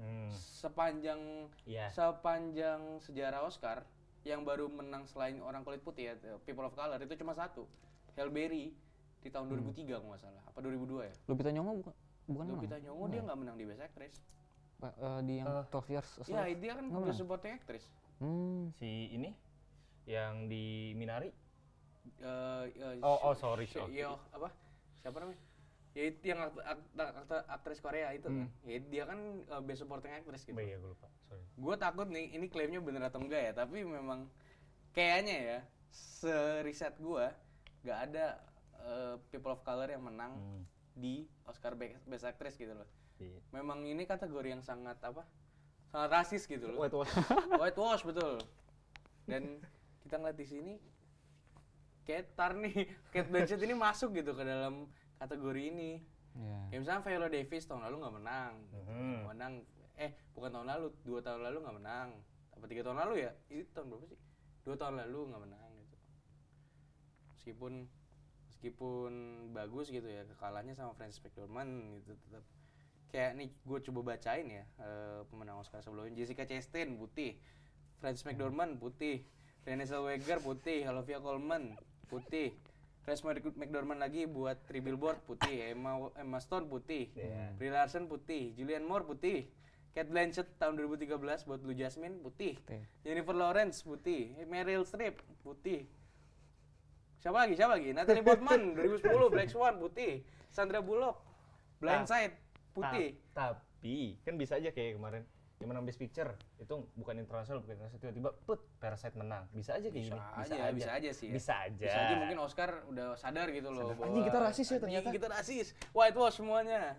[0.00, 0.32] Hmm.
[0.32, 1.20] Sepanjang
[1.62, 1.92] Iya.
[1.92, 3.84] sepanjang sejarah Oscar
[4.22, 7.68] yang baru menang selain orang kulit putih ya People of Color itu cuma satu
[8.14, 8.72] Halle Berry
[9.18, 11.94] di tahun 2003 kalau nggak salah apa 2002 ya Lupita Nyong'o bukan
[12.26, 12.56] bukan menang?
[12.56, 14.14] Lupita Nyong'o dia nggak menang di Best Actress
[14.76, 15.64] Ba- eh, di yang Eh.
[15.68, 17.16] 12 Years a ya dia kan Nggak menang?
[17.16, 17.84] Supporting Actress
[18.18, 18.60] hmm.
[18.74, 19.30] Si ini
[20.04, 21.28] yang di Minari.
[22.18, 24.48] Eh, eh, Oh, oh, sorry, iya, apa
[24.98, 25.40] siapa namanya
[25.90, 28.48] ya itu yang akt- akt- akt- aktris Korea itu kan Hmm.
[28.62, 31.08] ya, dia kan eh, Best Supporting Actress gitu Oh, iya, gue lupa.
[31.24, 31.42] Sorry.
[31.56, 34.30] gue takut nih ini klaimnya bener atau enggak ya tapi memang
[34.90, 35.58] kayaknya ya
[35.90, 37.26] seriset gue
[37.80, 38.26] nggak ada
[38.78, 40.62] eh, people of color yang menang Hmm.
[40.92, 43.36] di Oscar Be- Best Actress gitu loh Iya.
[43.52, 45.26] memang ini kategori yang sangat apa
[45.86, 47.10] sangat rasis gitu loh White wash.
[47.60, 48.38] whitewash betul
[49.24, 49.58] dan
[50.00, 50.72] kita ngeliat di sini
[52.02, 52.72] kayak tar nih
[53.10, 54.88] Kate Blanchett ini masuk gitu ke dalam
[55.20, 55.92] kategori ini.
[56.30, 56.58] Iya.
[56.70, 58.52] ya misalnya Viola Davis tahun lalu nggak menang.
[58.86, 59.18] Hmm.
[59.28, 59.52] menang
[60.00, 62.08] eh bukan tahun lalu dua tahun lalu nggak menang.
[62.56, 63.30] Apa tiga tahun lalu ya?
[63.52, 64.18] Itu tahun berapa sih?
[64.64, 65.96] Dua tahun lalu nggak menang gitu.
[67.36, 67.72] Meskipun
[68.48, 69.12] meskipun
[69.56, 72.44] bagus gitu ya kekalahnya sama Francis McDormand gitu tetap
[73.10, 76.14] kayak nih gue coba bacain ya eh, pemenang Oscar sebelumnya.
[76.16, 77.36] Jessica Chastain putih.
[78.00, 79.26] Francis McDormand putih.
[79.66, 80.88] Renée Zellweger putih.
[80.88, 81.76] Olivia Colman
[82.08, 82.54] putih
[83.02, 87.50] Mc- McDormand lagi buat Three Billboard putih Emma Emma Stone putih Iya.
[87.52, 89.48] Brie Larson putih, Julianne Moore putih,
[89.90, 92.82] Kate Blanchett tahun 2013 buat Blue Jasmine putih, Putih.
[93.00, 95.88] Jennifer Lawrence putih, Meryl Streep putih.
[97.18, 97.54] Siapa lagi?
[97.54, 97.90] Siapa lagi?
[97.90, 101.18] Natalie Portman 2010 Black Swan putih, Sandra Bullock
[101.78, 102.36] Blindside
[102.70, 103.18] putih.
[103.32, 105.24] Ta- tapi kan bisa aja kayak kemarin
[105.60, 109.44] Dia menang Best Picture itu bukan internasional, bukan internasional tiba-tiba put Parasite menang.
[109.52, 110.56] Bisa aja kayak Bisa gini.
[110.56, 111.34] aja, bisa aja sih ya.
[111.36, 111.84] Bisa aja.
[111.84, 113.92] Bisa aja mungkin Oscar udah sadar gitu loh.
[113.92, 115.08] bahwa- Anjing, kita rasis ya Anjing, ternyata.
[115.12, 115.66] kita rasis.
[115.92, 116.96] Whitewash semuanya.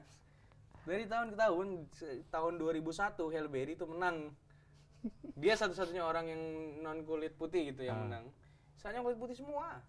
[0.85, 1.67] Dari tahun ke tahun,
[2.29, 4.29] tahun 2001 Halle Berry itu menang.
[5.33, 6.41] Dia satu-satunya orang yang
[6.85, 8.03] non kulit putih gitu yang Ah.
[8.05, 8.25] menang.
[8.77, 9.81] Sisanya kulit putih semua.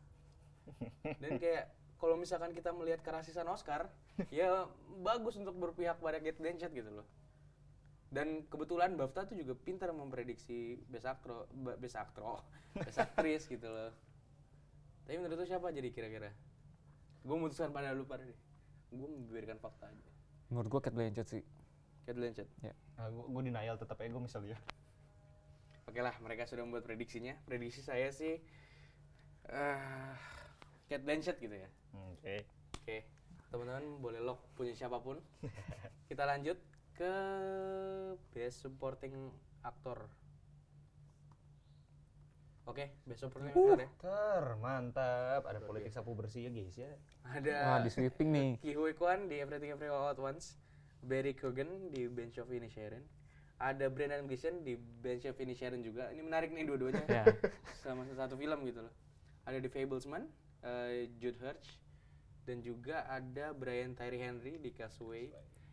[1.20, 1.68] Dan kayak
[2.00, 3.92] kalau misalkan kita melihat kerasisan Oscar,
[4.32, 4.64] ya
[4.98, 7.04] bagus untuk berpihak pada Kate Blanchett gitu loh.
[8.12, 11.08] Dan kebetulan BAFTA tuh juga pintar memprediksi best
[11.80, 12.44] best actor,
[12.84, 13.88] best actress gitu loh.
[15.08, 16.28] Tapi menurut lu siapa jadi kira-kira?
[17.24, 18.36] Gue memutuskan pada lu pada deh.
[18.92, 20.12] Gue membiarkan fakta aja.
[20.52, 21.42] Menurut gua Kate Blanchett sih.
[22.04, 22.48] Kate Blanchett.
[22.60, 24.60] Nah, gua, gua denial tetap ego misalnya.
[25.88, 27.40] Oke lah, mereka sudah membuat prediksinya.
[27.48, 28.36] Prediksi saya sih
[29.48, 30.12] eh
[30.92, 31.72] Kate Blanchett gitu ya.
[32.12, 32.44] Oke.
[32.84, 33.08] Oke,
[33.48, 35.16] teman-teman boleh lock punya siapa pun.
[36.12, 36.60] Kita lanjut
[36.96, 37.14] ke
[38.36, 39.14] Best Supporting
[39.64, 40.06] Actor.
[42.68, 43.88] Oke, Best Supporting Actor ya.
[43.98, 45.42] Ter, mantap.
[45.48, 46.92] Ada politik sapu bersih ya guys ya.
[47.26, 48.50] Ada Wah, di sweeping nih.
[48.62, 50.60] Ki Hui Kwan di Everything Everywhere All at Once,
[51.02, 53.02] Barry Cogan di Bench of Inisherin,
[53.62, 56.10] ada Brendan Gleeson di Bench of Inisherin juga.
[56.10, 57.06] Ini menarik nih dua-duanya.
[57.06, 57.24] Ya.
[57.82, 58.94] Sama satu film gitu loh.
[59.46, 60.26] Ada The Fablesman,
[60.62, 61.82] eh, Jude Hirsch,
[62.42, 65.30] dan juga ada Brian Tyree Henry di Castaway.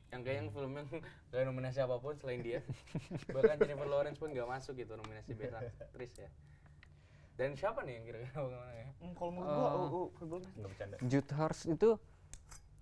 [0.10, 0.88] Yang kayaknya film yang
[1.32, 2.60] gak nominasi apa pun selain dia.
[3.36, 6.30] Bahkan Jennifer Lawrence pun gak masuk gitu nominasi Best Actress ya.
[7.40, 8.88] Dan siapa nih yang kira-kira bagaimana ya?
[9.00, 10.96] Hmm, kalau menurut gua, oh, oh, belum nggak bercanda.
[11.08, 11.90] Jude Hirsch itu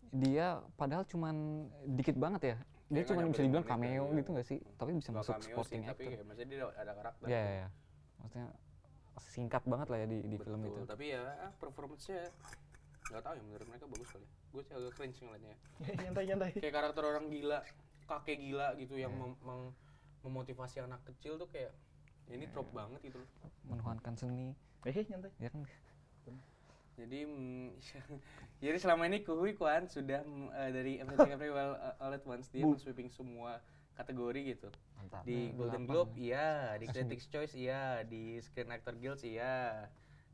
[0.10, 0.48] dia
[0.80, 1.36] padahal cuman
[1.94, 2.58] dikit banget ya.
[2.88, 4.60] Dia Ya, cuma nggak bisa dibilang cameo gitu gak sih?
[4.80, 6.18] Tapi bisa Nggak masuk supporting sih, tapi actor.
[6.18, 7.26] ya, maksudnya dia ada karakter.
[7.28, 7.68] Ya, ya, ya.
[8.18, 8.48] Maksudnya
[9.18, 10.82] singkat banget lah ya di, di film Betul, itu.
[10.90, 11.22] tapi ya
[11.62, 12.22] performance-nya
[13.08, 14.28] nggak tahu ya menurut mereka bagus kali.
[14.52, 15.56] Gue sih agak cringe ngeliatnya.
[16.04, 16.52] nyantai nyantai.
[16.58, 17.60] Kayak karakter orang gila,
[18.06, 19.74] kakek gila gitu yang mem- mem-
[20.22, 21.72] memotivasi anak kecil tuh kayak
[22.28, 23.30] ya ini trope banget gitu loh.
[23.64, 24.52] Menuhankan seni,
[24.84, 25.32] Eh, nyantai.
[25.40, 25.64] ya kan?
[26.98, 27.78] Jadi mm,
[28.64, 30.26] jadi selama ini Kuhui Kwan sudah
[30.58, 33.62] eh, dari Everything Everywhere uh, All at Once dia sweeping semua
[33.94, 34.70] kategori gitu.
[34.98, 35.22] Mantap.
[35.22, 35.84] Di Hmm, Golden.
[35.86, 39.86] Globe iya, di Critics Choice iya, di Screen Actor Guild iya,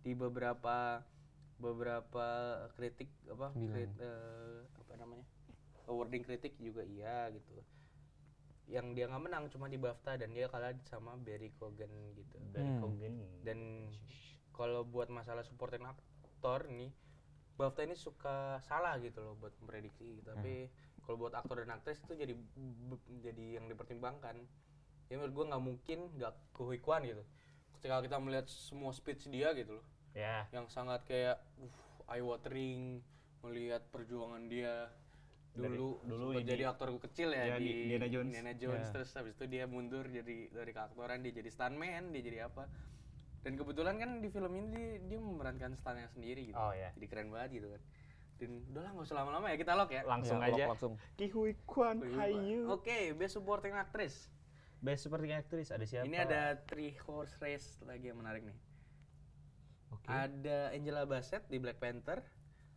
[0.02, 1.04] di beberapa
[1.64, 2.28] beberapa
[2.76, 3.72] kritik apa Bilang.
[3.72, 5.24] krit- eh, apa namanya
[5.88, 7.56] awarding kritik juga iya gitu.
[8.68, 12.36] Yang dia nggak menang cuma di BAFTA dan dia kalah sama Barry Cogan gitu.
[12.52, 12.80] Dari Hmm.
[12.80, 13.16] Kogen.
[13.44, 13.60] Dan
[14.52, 16.92] kalau buat masalah supporting aktor nih,
[17.56, 20.20] BAFTA ini suka salah gitu loh buat memprediksi.
[20.20, 20.32] gitu.
[20.32, 20.72] Tapi
[21.04, 22.34] kalau buat aktor dan aktris itu jadi
[23.20, 24.40] jadi yang dipertimbangkan.
[25.12, 27.24] Ya menurut gua nggak mungkin nggak kehuikuan gitu.
[27.78, 30.46] Ketika kita melihat semua speech dia gitu loh, Ya.
[30.50, 31.72] yang sangat kayak uh,
[32.08, 33.02] eye watering
[33.42, 34.88] melihat perjuangan dia
[35.52, 38.28] Dari- dulu dulu sempat ini- jadi aktor kecil ya, ya, di di Indiana Jones.
[38.28, 38.84] Indiana Jones.
[38.84, 38.92] Ya.
[38.92, 42.66] terus habis itu dia mundur jadi dari keaktoran dia jadi stuntman dia jadi apa
[43.42, 46.90] dan kebetulan kan di film ini dia, dia memerankan stuntnya sendiri gitu Oh, ya.
[46.92, 47.82] jadi keren banget gitu kan
[48.36, 50.64] dan udahlah nggak usah lama-lama ya kita lock ya Langsung Ya, aja.
[50.64, 50.94] lock langsung.
[51.14, 52.66] Ki Hui Kwan, hayu.
[52.68, 54.30] oke best supporting actress
[54.80, 56.04] Best supporting actress ada siapa?
[56.04, 58.58] ini ada three horse race lagi yang menarik nih
[59.94, 60.08] Oke.
[60.10, 62.20] Ada Angela Bassett di Black Panther,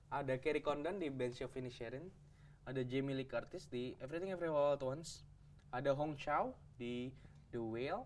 [0.09, 2.07] ada Kerry Condon di Bench of Inisherin,
[2.63, 5.25] ada Jamie Lee Curtis di Everything Everywhere All at Once,
[5.71, 7.11] ada Hong Chow di
[7.51, 8.05] The Whale,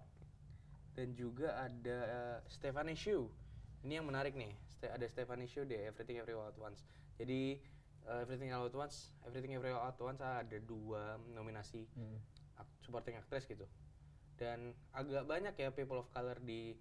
[0.95, 3.27] dan juga ada uh, Stephanie Shu.
[3.83, 6.85] Ini yang menarik nih, Ste- ada Stephanie Shu di Everything Everywhere All at Once.
[7.17, 7.57] Jadi
[8.05, 12.21] uh, Everything All at Once, Everything Everywhere All at Once ada dua nominasi Hmm.
[12.81, 13.65] supporting actress gitu
[14.37, 16.73] dan agak banyak ya people of color di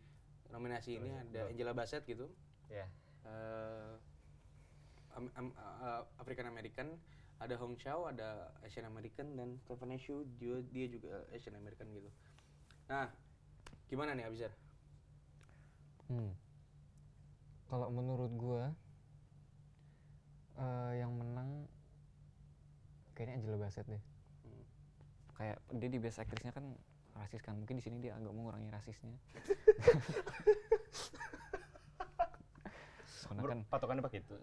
[0.50, 2.30] nominasi ini ada Angela Bassett gitu
[2.70, 2.86] Ya.
[3.26, 3.94] eh
[5.18, 6.98] uh, African American
[7.40, 12.10] ada Hong Chow ada Asian American dan Stephanie Shu dia, dia juga Asian American gitu
[12.86, 13.10] nah
[13.90, 14.54] gimana nih Abizar
[16.10, 16.34] Hmm.
[17.70, 18.74] Kalau menurut gua
[20.58, 21.70] eh, yang menang
[23.14, 24.02] kayaknya Angela Bassett deh.
[24.42, 24.64] Hmm.
[25.38, 26.66] Kayak dia di best actress-nya kan
[27.20, 27.54] rasis kan.
[27.54, 29.12] Mungkin di sini dia agak mengurangi rasisnya.
[33.30, 34.36] Karena kan Patokannya pakai itu.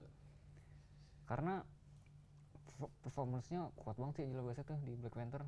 [1.27, 1.59] karena
[2.71, 5.43] perf- performance-nya kuat banget sih Angela Bassett tuh di Black Panther.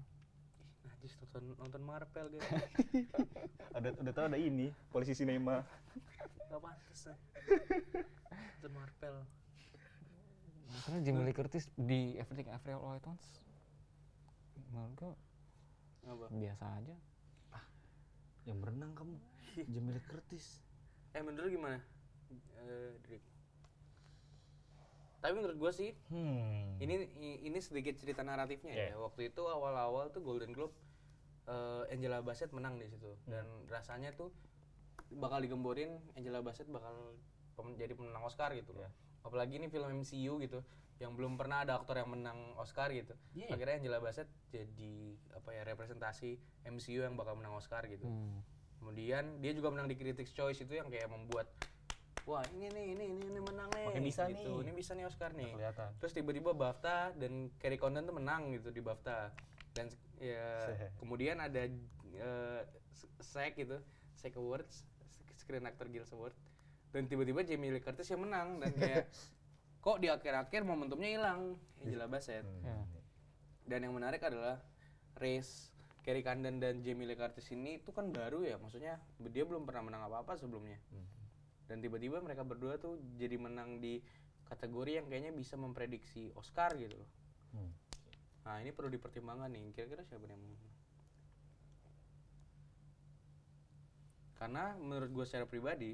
[0.82, 2.42] Najis nonton nonton Marvel guys
[3.78, 5.62] Ada udah tahu ada ini, polisi sinema.
[6.50, 7.14] gak pantas ya.
[8.34, 9.16] nonton Marvel
[10.82, 13.26] Karena Jamie Lee Curtis di Everything Everywhere All at Once
[14.68, 15.12] menurut gua
[16.08, 16.96] apa biasa aja.
[18.48, 19.16] Yang berenang kamu.
[19.66, 20.64] Jamie Lee Curtis.
[21.10, 21.80] eh menurut gimana
[22.54, 23.24] eh Drik?
[25.18, 26.78] tapi menurut gua sih Hmm.
[26.78, 27.10] ini
[27.42, 29.00] ini sedikit cerita naratifnya ya Yeah.
[29.00, 30.70] waktu itu awal-awal tuh Golden Globe
[31.44, 34.30] eh, Angela Bassett menang di situ dan rasanya tuh
[35.10, 37.16] bakal digemborin Angela Bassett bakal
[37.52, 38.86] pem- jadi pemenang Oscar gitu loh.
[39.20, 40.60] Apalagi ini film MCU gitu
[40.98, 43.14] yang belum pernah ada aktor yang menang Oscar gitu.
[43.34, 43.54] Iya.
[43.54, 48.02] Akhirnya Angela Bassett jadi apa ya representasi MCU yang bakal menang Oscar gitu.
[48.02, 48.42] Hmm.
[48.82, 51.46] Kemudian dia juga menang di Critics' Choice itu yang kayak membuat
[52.28, 54.58] wah ini nih ini ini, ini menang nih Makin bisa gitu.
[54.58, 54.66] nih.
[54.66, 55.50] Ini bisa nih Oscar nih.
[55.54, 59.30] kelihatan Terus tiba-tiba BAFTA dan Carrie Condon tuh menang gitu di BAFTA.
[59.78, 59.86] Dan
[60.18, 63.78] ya kemudian ada eh, S- SAG gitu,
[64.18, 64.82] SAG Awards,
[65.38, 66.34] Screen Actor Guild Award.
[66.90, 69.06] Dan tiba-tiba Jamie Lee Curtis yang menang dan kayak
[69.78, 72.44] kok di akhir-akhir momentumnya hilang Angela Bassett.
[72.64, 72.78] Ya.
[73.68, 74.58] Dan yang menarik adalah
[75.20, 75.70] race
[76.02, 79.92] Carrie Condon dan Jamie Lee Curtis ini itu kan baru ya, maksudnya dia belum pernah
[79.92, 80.80] menang apa-apa sebelumnya.
[81.68, 84.00] Dan tiba-tiba mereka berdua tuh jadi menang di
[84.48, 87.10] kategori yang kayaknya bisa memprediksi Oscar gitu loh.
[87.52, 87.72] Hmm.
[88.48, 90.72] Nah ini perlu dipertimbangkan nih, kira-kira siapa nih yang menang?
[94.40, 95.92] Karena menurut gue secara pribadi,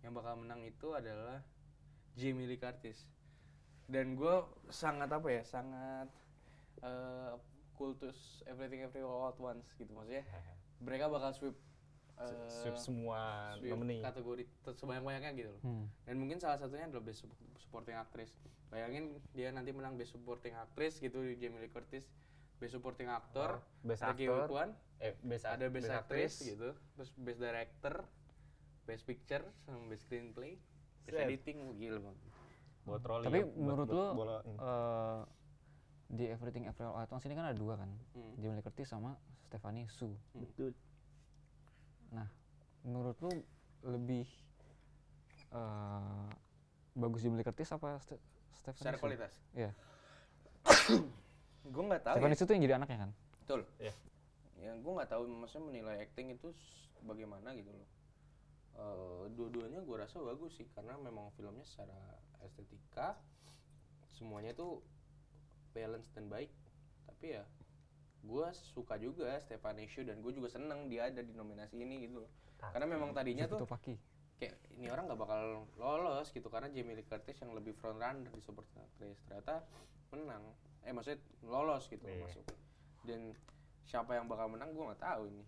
[0.00, 1.44] yang bakal menang itu adalah
[2.18, 3.06] Jamie Lee Curtis.
[3.86, 4.34] Dan gue
[4.68, 6.10] sangat apa ya, sangat
[6.82, 7.32] eh,
[7.72, 10.26] kultus Everything Everywhere All at Once gitu maksudnya.
[10.82, 11.56] Mereka bakal sweep
[12.18, 15.62] eh, sweep semua sweep nominee kategori sebanyak-banyaknya gitu loh.
[15.62, 15.86] Hmm.
[16.04, 18.34] Dan mungkin salah satunya adalah Best Sup- Supporting Actress.
[18.68, 22.04] Bayangin dia nanti menang Best Supporting Actress gitu di Jamie Lee Curtis.
[22.58, 26.34] Best Supporting Actor, Best Actor, Kwan, eh best ada Best, Actress, Actress.
[26.42, 26.68] gitu.
[26.98, 27.94] Terus Best Director,
[28.82, 30.58] Best Picture, sama Best Screenplay,
[31.10, 32.20] Editing, gila banget.
[32.80, 34.56] buat troli Tapi ya, menurut buat lu bola ini.
[34.56, 35.20] eh,
[36.08, 38.32] di Everything Everywhere All at Once ini kan ada dua kan, Hmm.
[38.34, 40.08] Jamie Lee Curtis sama Stephanie Su.
[40.32, 40.72] betul
[42.08, 42.24] Nah,
[42.82, 43.28] menurut lu
[43.84, 44.24] lebih
[45.50, 46.28] eh,
[46.94, 48.16] bagus Jamie Lee Curtis apa Ste
[48.54, 49.02] Stephanie Secara Su?
[49.02, 49.32] kualitas.
[49.52, 49.70] Iya.
[51.68, 52.18] Gue nggak tahu ya.
[52.18, 53.10] Stephanie Su tuh yang jadi anaknya kan?
[53.38, 53.60] Betul.
[53.78, 53.94] Iya.
[54.58, 56.50] Ya, gue nggak tahu maksudnya menilai acting itu
[57.00, 57.86] bagaimana gitu loh.
[58.78, 61.98] Eh, dua-duanya gue rasa bagus sih karena memang filmnya secara
[62.46, 63.18] estetika
[64.14, 64.86] semuanya tuh
[65.74, 66.50] balance dan baik.
[67.10, 67.42] Tapi ya
[68.18, 72.22] gue suka juga Stephanie Shu dan gue juga seneng dia ada di nominasi ini gitu
[72.22, 72.30] loh.
[72.58, 73.94] Karena memang tadinya tuh Paki.
[74.38, 75.42] kayak ini orang nggak bakal
[75.74, 79.66] lolos gitu karena Jamie Lee Curtis yang lebih front runner di supporting actress ternyata
[80.14, 80.54] menang
[80.86, 82.22] eh maksudnya lolos gitu Iya.
[82.22, 82.46] masuk
[83.02, 83.34] dan
[83.82, 85.42] siapa yang bakal menang gue nggak tahu ini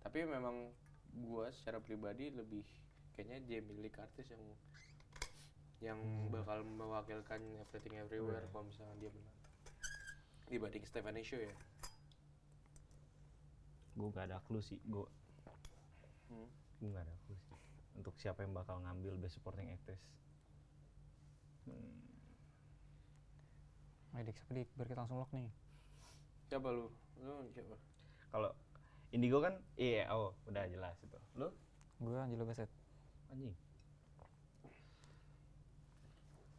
[0.00, 0.72] tapi memang
[1.16, 2.62] gue secara pribadi lebih
[3.12, 4.44] kayaknya Jamie Lee Curtis yang
[5.76, 5.98] yang
[6.28, 9.36] bakal mewakilkan Everything Everywhere kalau misalnya dia menang.
[10.46, 11.52] Dibanding Stephanie Shu ya.
[13.92, 15.04] Gue gak ada clue sih gue
[16.26, 16.50] Hmm.
[16.76, 17.54] gue gak ada clue sih
[17.94, 20.02] untuk siapa yang bakal ngambil best supporting actress.
[21.64, 22.02] Hmm,
[24.12, 24.68] Ayo dik, siapa dik?
[24.74, 25.48] Biar kita langsung lock nih.
[26.46, 26.88] siapa lu?
[27.20, 27.76] Lu siapa?
[28.28, 28.50] Kalau
[29.14, 31.48] Indigo kan iya oh udah jelas itu lu
[31.96, 32.68] Gue Angelo Bassett.
[33.32, 33.54] anjing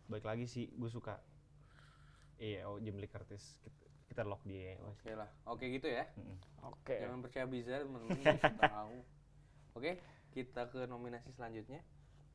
[0.08, 1.20] baik lagi sih gue suka
[2.39, 6.38] iya oh Jamie Lee Curtis kita, kita lock dia oke lah oke gitu ya Mm-mm.
[6.68, 7.00] Oke.
[7.00, 8.36] Jangan percaya bisa teman-teman
[8.76, 8.98] tahu.
[9.78, 10.02] Oke,
[10.36, 11.80] kita ke nominasi selanjutnya.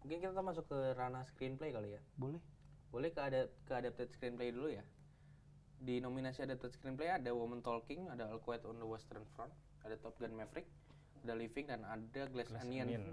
[0.00, 2.00] Mungkin kita masuk ke ranah screenplay kali ya.
[2.16, 2.40] Boleh.
[2.88, 4.80] Boleh ke ada ke adapted screenplay dulu ya.
[5.82, 9.52] Di nominasi adapted screenplay ada Woman Talking, ada All Quiet on the Western Front,
[9.82, 10.66] ada Top Gun Maverick,
[11.22, 12.86] ada Living dan ada Glass, Glass Onion.
[12.86, 13.04] Onion.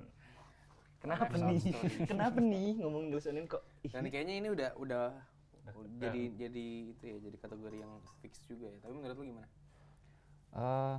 [0.99, 1.59] Kenapa nih?
[2.11, 3.63] Kenapa nih ngomong Glass Onion kok?
[3.84, 5.05] Dan kayaknya ini udah udah
[5.70, 8.78] Udah jadi jadi itu ya, jadi kategori yang fix juga ya.
[8.82, 9.47] Tapi menurut lu gimana?
[10.49, 10.95] Eh,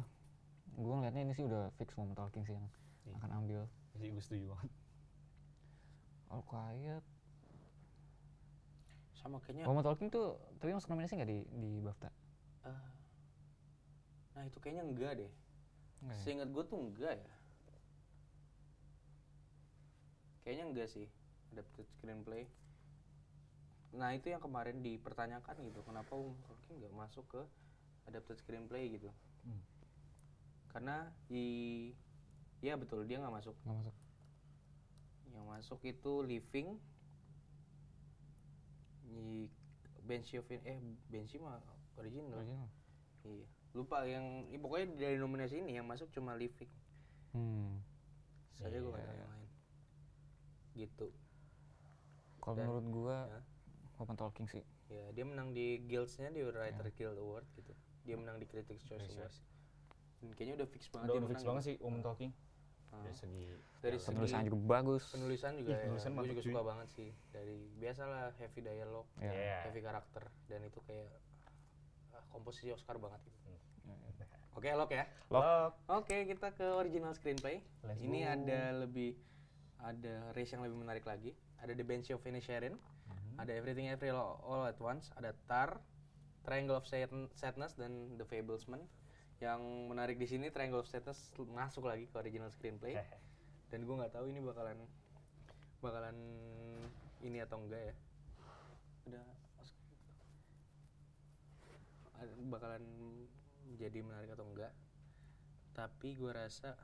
[0.79, 2.67] gue ngeliatnya ini sih udah fix Moment Talking sih yang
[3.03, 3.17] Iya.
[3.19, 3.61] akan ambil.
[3.99, 4.71] sih gue setuju banget.
[6.31, 7.03] All Quiet.
[9.19, 12.11] Sama kayaknya Moment Talking tuh tapi masuk nominasi nggak di di BAFTA?
[12.65, 12.89] ah,
[14.31, 15.31] Nah, itu kayaknya enggak deh.
[16.01, 16.23] Nggak ya?
[16.25, 17.33] Seingat gue tuh enggak ya.
[20.45, 21.07] Kayaknya enggak sih
[21.53, 22.49] adapted screenplay.
[23.91, 27.43] Nah itu yang kemarin dipertanyakan gitu, kenapa Woman Talking nggak masuk ke
[28.07, 29.11] adapted screenplay gitu?
[29.43, 29.63] Hmm.
[30.71, 31.91] Karena di,
[32.63, 33.57] ya betul dia nggak masuk.
[33.67, 33.97] Nggak masuk.
[35.35, 36.69] Yang masuk itu Living,
[39.11, 39.51] di
[40.07, 40.79] Banshee of eh
[41.11, 41.59] Banshee mah
[41.99, 42.39] original.
[42.39, 42.71] Original.
[43.27, 43.49] Iya.
[43.73, 46.71] Lupa yang, ya pokoknya dari nominasi ini yang masuk cuma Living.
[47.31, 47.79] Hmm.
[48.51, 49.07] Saja gue nggak Iya.
[49.07, 49.49] tahu yang lain.
[50.75, 51.07] Gitu.
[52.39, 53.41] Kalau menurut gua ya.
[53.97, 54.65] Moment Talking sih.
[54.89, 57.71] Ya, dia menang di Guilds-nya di Writer Guild Award gitu.
[58.03, 59.35] Dia menang di Critics' Choice Critics' Award.
[60.19, 61.71] Dan kayaknya udah fix banget Udah dia udah fix menang banget gitu.
[61.71, 62.33] sih Woman Talking.
[62.91, 62.99] Ah.
[62.99, 63.45] Dari segi
[63.79, 65.05] Dari segi- Penulisannya juga bagus.
[65.13, 65.83] Penulisan juga Ih, ya.
[65.85, 66.49] penulisan gue juga cuy.
[66.51, 67.09] suka banget sih.
[67.31, 69.31] Dari biasalah heavy dialogue, Ya.
[69.31, 69.59] Iya.
[69.63, 71.13] heavy karakter dan itu kayak
[72.31, 73.39] komposisi Oscar banget gitu.
[73.87, 74.27] Ya, ya.
[74.55, 75.05] Oke, lock ya.
[75.29, 75.75] Lock.
[75.87, 77.63] Oke, kita ke original screenplay.
[77.83, 78.31] Let's Ini go.
[78.35, 79.15] ada lebih
[79.81, 81.33] ada race yang lebih menarik lagi.
[81.61, 83.37] Ada The Banshee of Inisherin, Mhm.
[83.39, 85.81] ada Everything Everywhere All, All at Once, ada Tar,
[86.45, 88.85] Triangle of Sad- Sadness dan The Fablesman.
[89.41, 92.93] Yang menarik di sini Triangle of Sadness masuk lagi ke original screenplay.
[93.73, 94.77] Dan gue nggak tahu ini bakalan
[95.81, 96.17] bakalan
[97.21, 97.95] ini atau enggak ya.
[99.07, 99.40] Ada-
[102.51, 102.83] bakalan
[103.77, 104.73] jadi menarik atau enggak
[105.73, 106.75] tapi gue rasa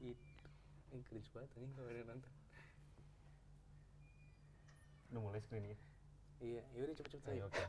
[0.00, 0.34] itu
[0.90, 2.32] ini cringe banget ini kalau yang nonton
[5.14, 5.78] Udah mulai screening.
[6.42, 7.62] iya yaudah cepet-cepet aja oke.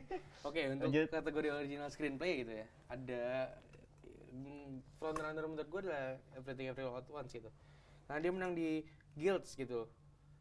[0.48, 1.08] oke untuk Lanjut.
[1.12, 3.24] kategori original screenplay gitu ya ada
[4.32, 7.52] mm, frontrunner menurut gue adalah Everything Everywhere All at Once gitu
[8.08, 8.80] karena dia menang di
[9.14, 9.84] Guilds gitu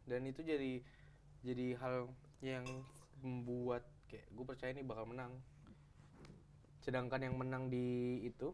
[0.08, 0.80] dan itu jadi
[1.44, 2.08] jadi hal
[2.40, 2.64] yang
[3.20, 5.34] membuat kayak gue percaya ini bakal menang
[6.80, 7.86] sedangkan yang menang di
[8.22, 8.54] itu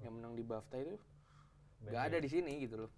[0.00, 0.96] yang menang di BAFTA itu
[1.84, 2.92] nggak ada di sini gitu loh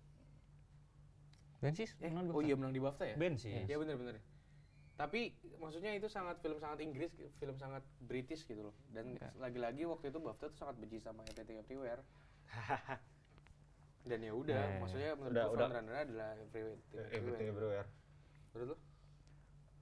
[1.60, 1.92] Bensis?
[2.00, 3.52] eh, menang oh iya menang di BAFTA ya Ben sih.
[3.68, 4.16] Ya bener-bener.
[4.96, 8.74] Tapi maksudnya itu sangat film sangat Inggris, film sangat British gitu loh.
[8.88, 9.28] Dan Oke.
[9.36, 12.00] lagi-lagi waktu itu BAFTA tuh sangat benci sama Everything Everywhere.
[14.08, 14.80] Dan ya udah, ya.
[14.80, 15.68] maksudnya menurut Udah- gue udah.
[15.68, 16.80] frontrunner adalah Everything
[17.12, 17.84] Everything Everywhere.
[17.84, 17.88] everywhere.
[18.52, 18.76] Menurut lo?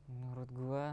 [0.08, 0.84] Menurut gua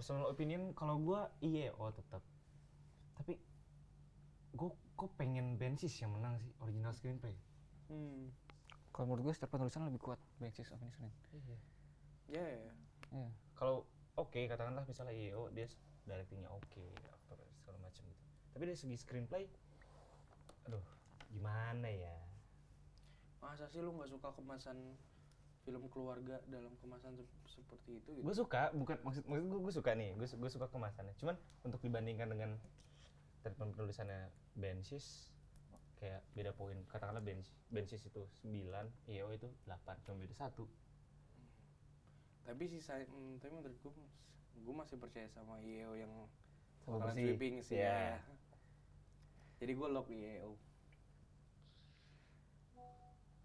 [0.00, 2.24] Personal opinion kalau gua iya oh tetap.
[3.20, 3.36] Tapi
[4.56, 7.36] gua kok pengen Bensis yang menang sih original screenplay.
[7.92, 8.32] Hmm.
[8.96, 11.12] kalau menurut gua secara penulisan lebih kuat Bensis of Inisherin.
[12.32, 12.72] Ya, ya, ya.
[13.12, 13.28] Iya.
[13.52, 13.84] Kalau
[14.16, 15.76] oke katakanlah misalnya IEO dia s-
[16.08, 18.24] directingnya oke, aktor segala macam gitu.
[18.56, 19.44] Tapi dari segi screenplay
[20.64, 20.80] aduh
[21.28, 22.16] gimana ya?
[23.44, 24.80] Masa sih lu nggak suka kemasan
[25.60, 28.24] film keluarga dalam kemasan se- seperti itu gitu?
[28.24, 31.14] Gue suka, bukan maksud maksud gue gue suka nih, gue gue suka kemasannya.
[31.20, 32.50] Cuman untuk dibandingkan dengan
[33.40, 35.28] treatment penulisannya Bensis
[36.00, 36.80] kayak beda poin.
[36.88, 40.64] Katakanlah Bensis, Bensis itu 9, IEO itu 8, cuma beda satu.
[42.40, 43.92] Tapi sisa, hmm, tapi menurut gue,
[44.64, 46.12] gue masih percaya sama IEO yang
[46.82, 48.16] Sama bakalan sweeping sih Iya.
[48.16, 48.34] ya.
[49.60, 50.56] Jadi gue lock IEO.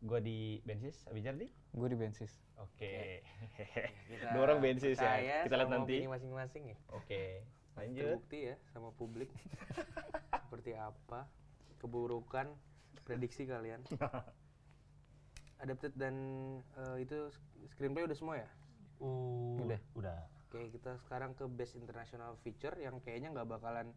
[0.05, 1.49] Gue di Bensis, Abijar di?
[1.73, 2.29] Gue di Bensis.
[2.61, 3.25] Oke.
[4.13, 5.41] Kita Dua orang Bensis ya.
[5.49, 6.05] Kita lihat nanti.
[6.05, 6.77] masing-masing ya.
[6.93, 7.41] Oke.
[7.73, 8.21] Lanjut.
[8.21, 9.33] Terbukti ya sama publik.
[10.45, 11.25] Seperti apa
[11.81, 12.53] keburukan
[13.01, 13.81] prediksi kalian.
[15.65, 16.15] Adapted dan
[16.77, 17.33] eh, itu
[17.73, 18.49] screenplay udah semua ya?
[19.01, 19.81] Udah.
[19.97, 20.21] Udah.
[20.45, 23.89] Oke, kita sekarang ke Best International Feature yang kayaknya nggak bakalan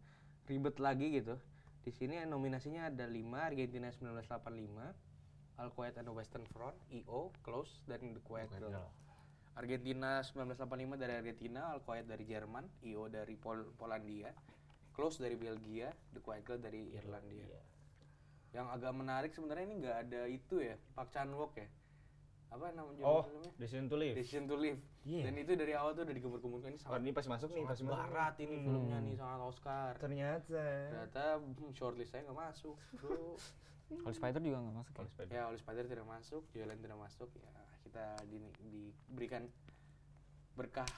[0.48, 1.36] ribet lagi gitu.
[1.84, 5.07] Di sini nominasinya ada 5, Argentina 1985,
[5.58, 8.78] All Quiet on the Western Front, EO, Close, dan The Quiet Girl.
[9.52, 14.30] Argentina 1985 dari Argentina, All Quiet dari Jerman, EO dari Pol Polandia,
[14.94, 17.42] Close dari Belgia, The Quiet Girl dari Irlandia.
[17.42, 17.60] Iya.
[18.54, 21.66] Yang agak menarik sebenarnya ini nggak ada itu ya, Park Chan Wook ya.
[22.48, 23.52] Apa nama judul Oh, filmnya?
[23.60, 24.14] Decision to Live.
[24.16, 24.80] Decision to Live.
[25.04, 25.22] Iya.
[25.28, 27.80] Dan itu dari awal tuh udah digembar-gemburkan ini Oh, sangat ini pas masuk nih, pas
[27.82, 28.64] barat ini Hmm.
[28.64, 29.92] filmnya nih sangat Oscar.
[30.00, 30.64] Ternyata.
[30.88, 33.34] Ternyata hmm, shortlist saya nggak masuk, bro.
[33.90, 34.96] Kalau Spider juga nggak masuk ya.
[34.96, 37.28] Kalau Spider- ya, Oli Spider tidak masuk, Joyland tidak masuk.
[37.34, 37.50] Ya,
[37.82, 39.42] kita di- diberikan
[40.52, 40.88] berkah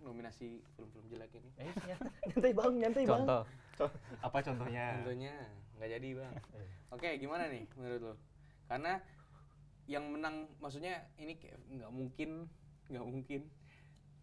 [0.00, 1.50] nominasi film-film jelek ini.
[1.56, 3.22] Eh, nyant- nyantai bang, nyantai bang.
[3.22, 3.42] Contoh.
[4.20, 4.84] Apa contohnya?
[4.98, 5.34] Tentunya
[5.76, 6.32] nggak jadi bang.
[6.54, 6.68] Eh.
[6.90, 8.14] Oke, gimana nih menurut lo?
[8.66, 8.98] Karena
[9.84, 12.30] yang menang, maksudnya ini kayak nggak mungkin,
[12.88, 13.40] nggak mungkin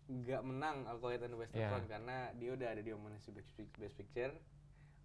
[0.09, 1.69] nggak menang Quiet on the Western Iya.
[1.69, 4.33] Front karena dia udah ada di nominasi Best, Pic- Best Picture,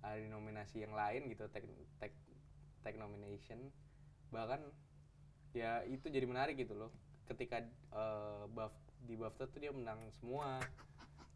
[0.01, 1.61] ada di nominasi yang lain gitu, tag,
[2.85, 3.73] tag nomination,
[4.29, 4.61] bahkan
[5.51, 6.93] ya itu jadi menarik gitu loh.
[7.25, 10.61] Ketika eh, Baf- di BAFTA tuh dia menang semua,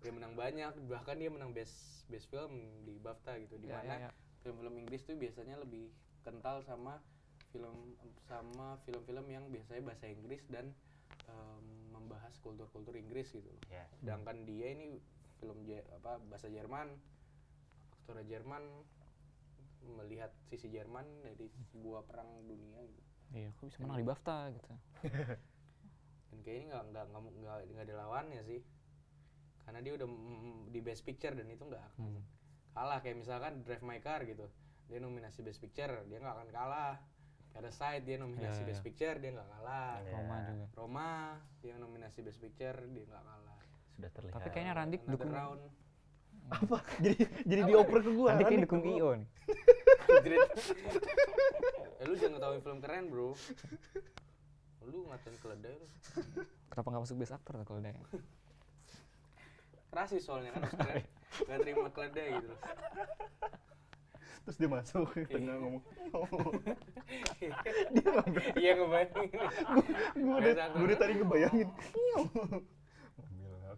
[0.00, 2.52] dia menang banyak, bahkan dia menang Best Best Film
[2.84, 4.10] di BAFTA gitu, di Ya, mana ya, ya.
[4.44, 5.88] film-film Inggris tuh biasanya lebih
[6.22, 7.00] kental sama
[7.48, 7.96] film
[8.28, 10.68] sama film-film yang biasanya bahasa Inggris dan
[11.24, 13.62] em, membahas kultur-kultur Inggris gitu loh.
[13.72, 13.88] Ya.
[14.00, 15.00] Sedangkan dia ini
[15.40, 16.92] film Je- apa bahasa Jerman,
[18.04, 18.64] aktornya Jerman
[19.88, 23.02] melihat sisi Jerman dari sebuah perang dunia gitu.
[23.30, 24.72] Iya, kok bisa menang di BAFTA gitu.
[26.28, 28.60] Dan kayaknya nggak nggak nggak nggak nggak ada lawannya sih.
[29.64, 32.22] Karena dia udah mm, di Best Picture dan itu nggak akan Hmm.
[32.72, 34.46] kalah kayak misalkan Drive My Car gitu
[34.86, 36.96] dia nominasi Best Picture dia nggak akan kalah
[37.50, 38.68] Parasite dia nominasi Iya, iya.
[38.70, 40.12] Best Picture dia nggak kalah Iya.
[40.14, 40.64] Roma juga.
[40.72, 41.08] Roma
[41.58, 43.60] dia nominasi Best Picture dia nggak kalah
[43.92, 44.34] Sudah terlihat.
[44.38, 45.62] Tapi kayaknya Randik dukung round
[46.48, 46.76] apa?
[47.04, 48.28] Jadi jadi Apa dioper ke gua.
[48.32, 48.82] Nanti kayak Randik dukung.
[48.84, 49.28] IO nih.
[51.98, 53.34] Eh, lu jangan ngetawain film keren bro
[54.88, 55.86] lu ngatain keledai lu
[56.72, 57.92] Kenapa nggak masuk best actor tuh kalau dia?
[59.88, 61.00] rasis soalnya kan Oscar
[61.48, 62.54] nggak terima keledai gitu.
[64.44, 65.84] Terus dia masuk ke tengah ngomong.
[68.56, 69.40] iya ngebayangin
[70.16, 71.68] Gue udah, gue tadi ngebayangin.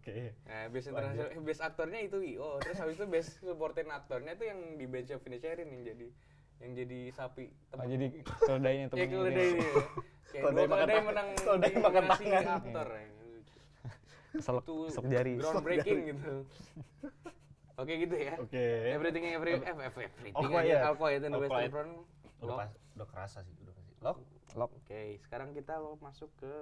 [0.00, 0.32] Oke.
[0.48, 4.48] Nah, best international, eh, best aktornya itu IO, terus habis itu best supporting aktornya itu
[4.48, 6.06] yang di bench of Finisherin yang jadi
[6.60, 7.52] yang jadi sapi.
[7.76, 9.64] Oh, jadi keledainya ya temennya keledai ini.
[10.30, 11.04] Kayak Keledai makan tangan.
[11.10, 12.44] menang Keledai di makan tangan.
[12.46, 12.88] aktor.
[12.88, 13.06] ya.
[14.30, 15.32] Itu keselak jari.
[15.36, 16.34] groundbreaking gitu.
[17.80, 18.34] Oke gitu ya.
[18.38, 18.64] Oke.
[18.94, 20.32] Everything every eh, eh, everything.
[20.36, 21.72] All quiet in the All Western.
[21.72, 21.92] Front.
[22.40, 23.92] Udah, pas, udah kerasa sih, udah pasti.
[24.00, 24.16] Lock.
[24.56, 24.70] Lock.
[24.80, 26.52] Oke, sekarang kita mau masuk ke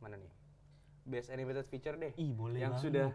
[0.00, 0.39] mana nih?
[1.10, 2.14] Best animated feature deh.
[2.14, 2.86] Ih, boleh yang banget.
[2.86, 3.08] sudah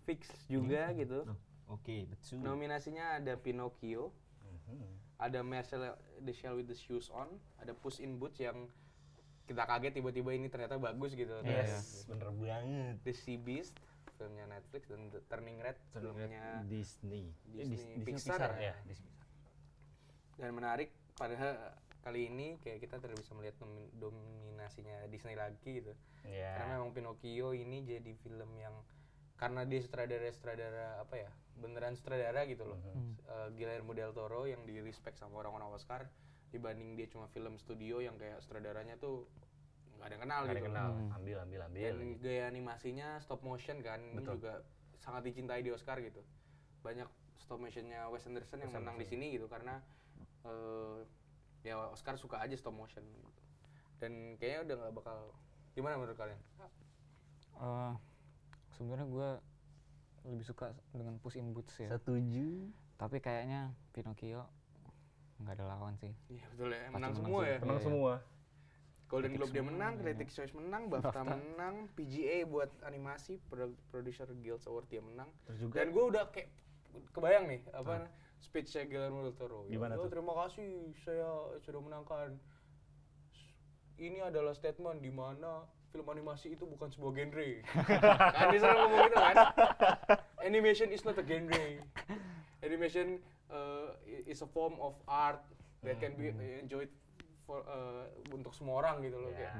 [0.00, 1.26] fix juga gitu.
[1.26, 1.36] Loh,
[1.68, 2.38] Oke, betul.
[2.40, 4.86] Nominasinya ada Pinocchio, Mhm.
[5.18, 5.82] ada Marcel
[6.18, 7.26] the Shell with the Shoes On,
[7.56, 8.66] ada Puss in Boots yang
[9.44, 11.30] kita kaget tiba-tiba ini ternyata bagus gitu.
[11.36, 12.94] Iya, Terus Yes, bener banget.
[13.02, 13.74] The Sea Beast,
[14.14, 17.34] filmnya Netflix dan The Turning Red, filmnya Disney.
[17.52, 18.70] Eh, Disney Dis- Pixar ya?
[18.70, 18.74] ya.
[18.84, 19.28] Disney Pixar.
[20.36, 21.52] dan menarik padahal
[22.00, 23.56] kali ini kayak kita tidak bisa melihat
[23.96, 25.92] dominasinya Disney lagi gitu.
[26.24, 26.56] Iya.
[26.56, 28.74] Karena memang Pinocchio ini jadi film yang
[29.40, 32.80] karena dia sutradara-sutradara apa ya beneran sutradara gitu loh.
[32.80, 33.12] Mhm.
[33.24, 36.08] Eh, Guillermo del Toro yang di respect sama orang-orang Oscar
[36.50, 39.24] dibanding dia cuma film studio yang kayak sutradaranya tuh
[39.96, 40.56] nggak ada yang kenal ada gitu.
[40.56, 40.88] yang kenal.
[40.96, 41.16] Hmm.
[41.20, 41.92] Ambil, ambil, ambil.
[41.94, 44.40] Dan gaya animasinya stop motion kan ini Betul.
[44.40, 44.52] juga
[45.00, 46.20] sangat dicintai di Oscar gitu.
[46.80, 47.08] Banyak
[47.40, 49.80] stop motionnya Wes Anderson yang Wes menang di sini gitu karena
[50.48, 50.98] eh,
[51.60, 53.30] ya Oscar suka aja stop motion gitu.
[53.96, 55.18] Dan kayaknya udah nggak bakal
[55.70, 56.40] gimana menurut kalian?
[57.54, 57.92] Eh,
[58.70, 59.28] sebenarnya gue
[60.22, 61.88] lebih suka dengan Puss in Boots ya.
[61.90, 62.68] Setuju.
[62.96, 64.44] Tapi kayaknya Pinocchio
[65.40, 66.12] nggak ada lawan sih.
[66.28, 67.56] Iya betul ya, Pasti menang menang semua ya.
[67.58, 67.86] Menang Iya.
[67.86, 68.12] semua.
[69.10, 69.92] Golden Globe dia menang.
[69.98, 75.26] Critics Choice menang, BAFTA menang, PGA buat animasi, Pro- Producer Guild Award dia menang.
[75.44, 76.48] Terus juga Dan gue udah kayak
[77.10, 78.06] kebayang nih apa
[78.40, 79.68] speechnya Guillermo del Toro.
[79.68, 80.12] Ya Gimana Allah, tuh?
[80.12, 80.68] Terima kasih
[81.04, 81.30] saya
[81.60, 82.28] sudah menangkan.
[84.00, 87.50] Ini adalah statement di mana film animasi itu bukan sebuah genre.
[88.34, 89.36] kan dia selalu ngomong gitu kan.
[90.40, 91.64] Animation is not a genre.
[92.64, 93.20] Animation
[93.52, 93.92] uh,
[94.24, 95.44] is a form of art
[95.84, 96.88] that can be enjoyed
[97.44, 99.52] for uh, untuk semua orang gitu loh Ya.
[99.52, 99.54] kayak.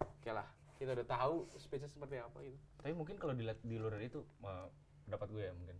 [0.00, 2.58] Oke lah, kita udah tahu speechnya seperti apa gitu.
[2.80, 4.66] Tapi mungkin kalau dilihat di luar itu eh,
[5.06, 5.76] pendapat gue ya mungkin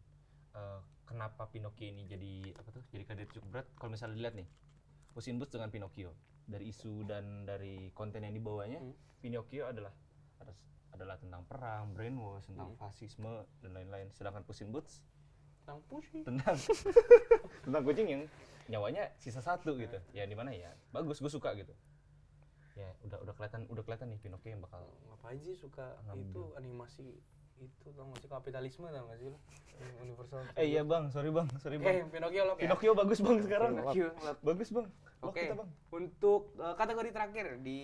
[0.55, 0.79] eh,
[1.11, 4.47] kenapa Pinocchio ini jadi apa tuh jadi kandidat cukup berat kalau misalnya dilihat nih
[5.11, 8.95] Puss in Boots dengan Pinocchio dari isu dan dari konten yang dibawanya Hmm.
[9.19, 9.91] Pinocchio adalah
[10.39, 10.57] ada-
[10.91, 12.79] adalah tentang perang, brainwash, tentang Hmm.
[12.79, 15.03] fasisme dan lain-lain sedangkan Puss in Boots
[15.61, 16.25] Tang pusing.
[16.25, 16.57] tentang
[17.65, 18.23] tentang kucing yang
[18.67, 21.75] nyawanya sisa satu gitu ya di mana ya bagus gue suka gitu
[22.73, 26.23] ya udah udah kelihatan udah kelihatan nih Pinocchio yang bakal ngapain sih suka Ngambil.
[26.25, 27.07] itu animasi
[27.61, 29.39] itu tau gak sih kapitalisme tau gak sih lo
[29.99, 30.45] universal.
[30.55, 31.09] Eh iya bang.
[31.09, 31.49] Sorry bang.
[31.57, 32.09] Sorry eh bang.
[32.11, 33.71] Pinocchio lock ya Pinocchio bagus bang sekarang.
[33.75, 34.09] Pinocchio
[34.41, 34.87] bagus bang.
[35.21, 35.69] Oke kita bang.
[35.91, 37.81] untuk eh, kategori terakhir di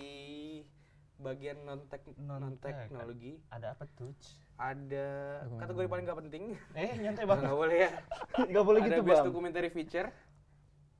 [1.17, 3.37] bagian non tek non teknologi.
[3.49, 4.13] Ada apa tuh
[4.55, 5.07] ada
[5.43, 6.43] Dokumen- kategori paling gak penting.
[6.73, 7.89] Eh nyantai nggak boleh ya.
[8.49, 9.27] Nggak boleh ada gitu best bang.
[9.27, 10.09] Documentary feature.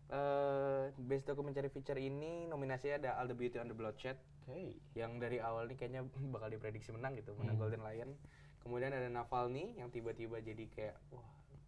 [0.08, 4.16] Eh, best documentary feature ini nominasinya ada All the Beauty and the Bloodshed.
[4.42, 4.80] Oke.
[4.94, 6.02] Yang dari awal nih kayaknya
[6.34, 7.62] bakal diprediksi menang gitu menang Hmm.
[7.62, 8.12] Golden Lion
[8.68, 11.24] kemudian ada Navalny yang tiba-tiba jadi kayak wah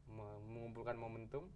[0.09, 1.47] me- mengumpulkan momentum.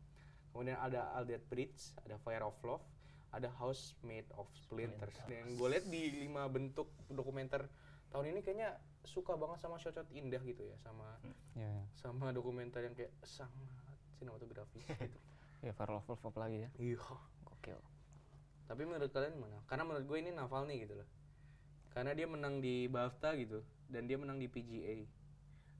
[0.50, 2.86] Kemudian ada That Bridge ada Fire of Love
[3.30, 5.18] ada House Made of Splinters.
[5.26, 7.66] Dan gue lihat di lima bentuk dokumenter
[8.08, 11.18] tahun ini kayaknya suka banget sama shot-shot indah gitu ya sama
[11.54, 11.74] Ya, ya.
[11.94, 13.68] sama dokumenter yang kayak sangat
[14.16, 15.20] sinematografis gitu.
[15.66, 16.70] Ya Fire of Love apalagi ya.
[16.78, 17.00] iya.
[17.44, 17.80] Gokil.
[18.64, 21.10] tapi menurut kalian mana karena menurut gue ini Navalny gitu loh.
[21.90, 25.04] Karena dia menang di BAFTA gitu dan dia menang di PGA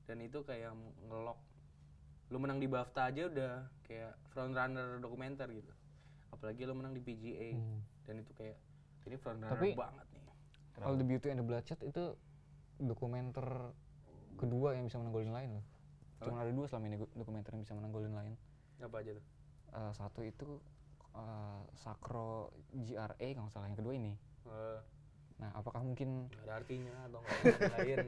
[0.04, 1.38] dan itu kayak ngelok
[2.28, 3.52] lu menang di BAFTA aja udah
[3.82, 5.72] kayak front runner dokumenter gitu
[6.28, 7.80] apalagi lu menang di PGA Hmm.
[8.04, 8.56] dan itu kayak
[9.04, 10.22] ini front runner Tapi- banget nih
[10.80, 12.18] All the Beauty and the Bloodshed itu
[12.76, 13.46] dokumenter
[14.34, 15.66] kedua yang bisa menang Golden Lion loh.
[16.18, 18.34] Cuma ada dua selama ini dokumenter yang bisa menang Golden Lion.
[18.76, 19.24] apa aja tuh
[19.70, 20.58] Eh, satu itu
[21.12, 24.12] eh, Sakro GRA kalau salah yang kedua ini.
[24.44, 24.78] Eh,
[25.34, 27.34] Nah, apakah mungkin nggak ada artinya atau nggak
[27.74, 27.98] lain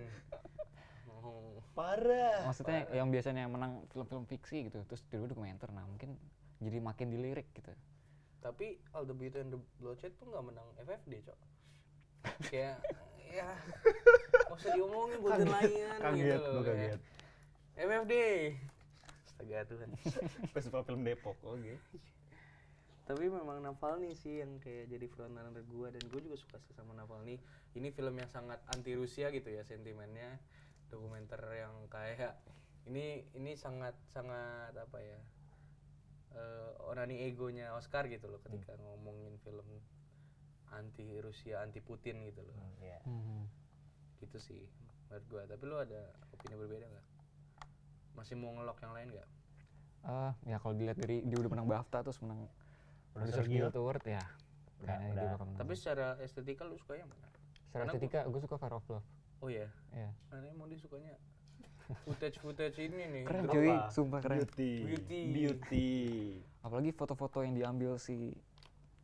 [1.26, 2.46] Oh, parah.
[2.46, 5.66] Maksudnya yang biasanya menang film-film fiksi gitu, terus kedua dokumenter.
[5.74, 6.14] Nah, mungkin
[6.62, 7.74] jadi makin dilirik gitu.
[8.40, 11.38] tapi All the Beauty and the Bloodshed tuh nggak menang FFD cok.
[12.46, 12.78] Kayak
[13.36, 13.50] ya
[14.46, 17.00] nggak usah diomongin Lion kaget gitu gue loh kayak, kaget.
[17.74, 18.12] FFD
[19.26, 19.90] astaga Tuhan.
[20.54, 21.74] Festival film Depok oke.
[23.10, 26.94] Tapi memang Navalny sih yang kayak jadi frontrunner gue dan gue juga suka sih sama
[26.94, 27.38] Navalny.
[27.74, 30.38] Ini film yang sangat anti Rusia gitu ya sentimennya
[30.88, 32.38] dokumenter yang kayak
[32.84, 35.18] ini ini sangat sangat apa ya
[36.32, 39.66] eh onani egonya Oscar gitu loh ketika ngomongin film
[40.68, 43.00] anti Rusia anti Putin gitu loh Iya.
[43.02, 43.48] Hmm.
[44.16, 44.62] gitu sih
[45.06, 47.06] menurut gue tapi lu ada opini berbeda nggak
[48.14, 49.30] masih mau ngelok yang lain nggak
[50.06, 52.46] Eh, ya kalau dilihat dari dia udah menang BAFTA terus menang
[53.10, 53.74] Producer Guild.
[53.74, 54.22] Award ya.
[54.78, 55.30] Udah- kayaknya dia udah.
[55.32, 55.58] bakal menang.
[55.58, 58.86] tapi secara estetika lu suka yang mana secara karena gua- estetika gue suka Fire of
[58.86, 59.06] Love.
[59.46, 60.10] Oh ya Iya.
[60.26, 61.14] karena emang dia sukanya
[62.02, 63.54] footage footage ini nih Keren drama.
[63.54, 64.42] cuy, sumpah keren.
[64.42, 64.72] Beauty.
[64.82, 65.20] Beauty.
[65.30, 65.90] Beauty.
[66.60, 68.34] Apalagi foto-foto yang diambil si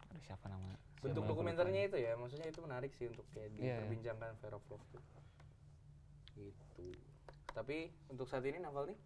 [0.05, 0.67] aduh siapa nama?
[0.99, 3.75] bentuk Siapa dokumenternya itu ya maksudnya itu menarik sih untuk kayak Iya, iya.
[3.81, 5.03] diperbincangkan of Love tuh
[6.33, 6.87] gitu
[7.49, 7.77] tapi
[8.09, 8.99] untuk saat ini Navalny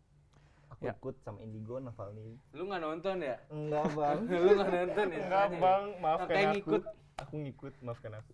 [0.68, 0.93] Aku Ya.
[0.93, 2.37] ikut sama Indigo Navalny.
[2.51, 4.18] lu nggak nonton ya Enggak, Bang.
[4.45, 5.47] lu nggak nonton ya Enggak?
[5.57, 5.84] Bang.
[6.01, 6.51] Maafkan aku.
[6.51, 6.82] ngikut.
[7.18, 8.32] Aku ngikut, maafkan aku.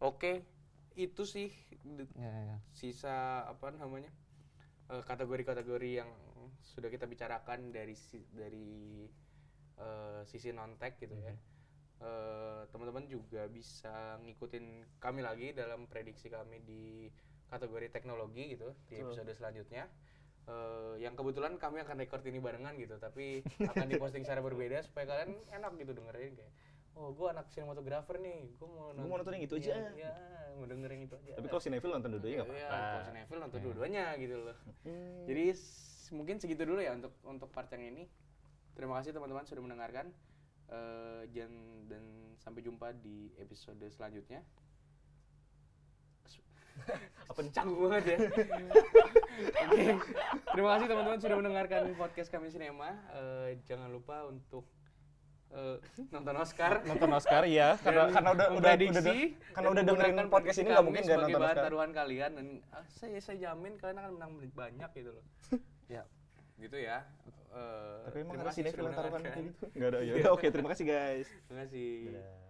[0.00, 0.32] oke
[0.94, 1.50] itu sih
[2.16, 2.58] Ya, ya, ya.
[2.72, 4.10] sisa apa namanya
[4.90, 6.10] eh, kategori-kategori yang
[6.64, 9.04] sudah kita bicarakan dari si- dari
[9.78, 11.34] eh, sisi non tech gitu ya
[12.04, 17.08] Eh, teman-teman juga bisa ngikutin kami lagi dalam prediksi kami di
[17.48, 19.08] kategori teknologi gitu di Betul.
[19.08, 19.86] episode selanjutnya
[20.44, 25.08] Eh, yang kebetulan kami akan record ini barengan gitu tapi akan diposting secara berbeda supaya
[25.08, 26.52] kalian enak gitu dengerin kayak
[26.94, 29.90] oh gue anak sinematografer nih gue mau Gua mau nonton yang itu aja.
[29.94, 30.12] ya
[30.54, 32.86] mau dengerin itu aja Tapi kalau Cinefil nonton dua-duanya enggak Iya, apa-apa.
[32.86, 34.56] kalau Cinefil nonton dua-duanya gitu loh.
[34.86, 35.24] Hmm.
[35.26, 35.44] Jadi
[36.14, 38.06] mungkin segitu dulu ya untuk untuk part yang ini.
[38.78, 40.14] Terima kasih teman-teman sudah mendengarkan.
[40.70, 41.50] Eh dan
[41.90, 42.04] dan
[42.38, 44.46] sampai jumpa di episode selanjutnya.
[47.30, 47.40] apa?
[47.50, 48.18] Canggung banget ya.
[49.66, 49.84] Oke.
[50.54, 52.94] Terima kasih teman-teman sudah mendengarkan podcast kami Sinema.
[53.14, 54.66] Eh, jangan lupa untuk
[55.54, 55.76] eh,
[56.10, 56.72] nonton Oscar.
[56.82, 59.04] nonton Oscar ya karena Dan karena udah udah udah
[59.54, 61.64] karena dan udah dengerin podcast ini nggak mungkin nggak nonton Oscar.
[61.70, 65.24] taruhan kalian dan ah, saya saya jamin kalian akan menang banyak gitu loh.
[65.86, 66.02] Ya
[66.58, 67.06] gitu ya.
[67.54, 69.64] Eh, tapi emang sudah yang taruhan kayak gitu?
[69.78, 70.14] Nggak ada ya.
[70.34, 71.28] Oke terima kasih guys.
[71.46, 71.90] Terima kasih.
[72.10, 72.43] Dadah.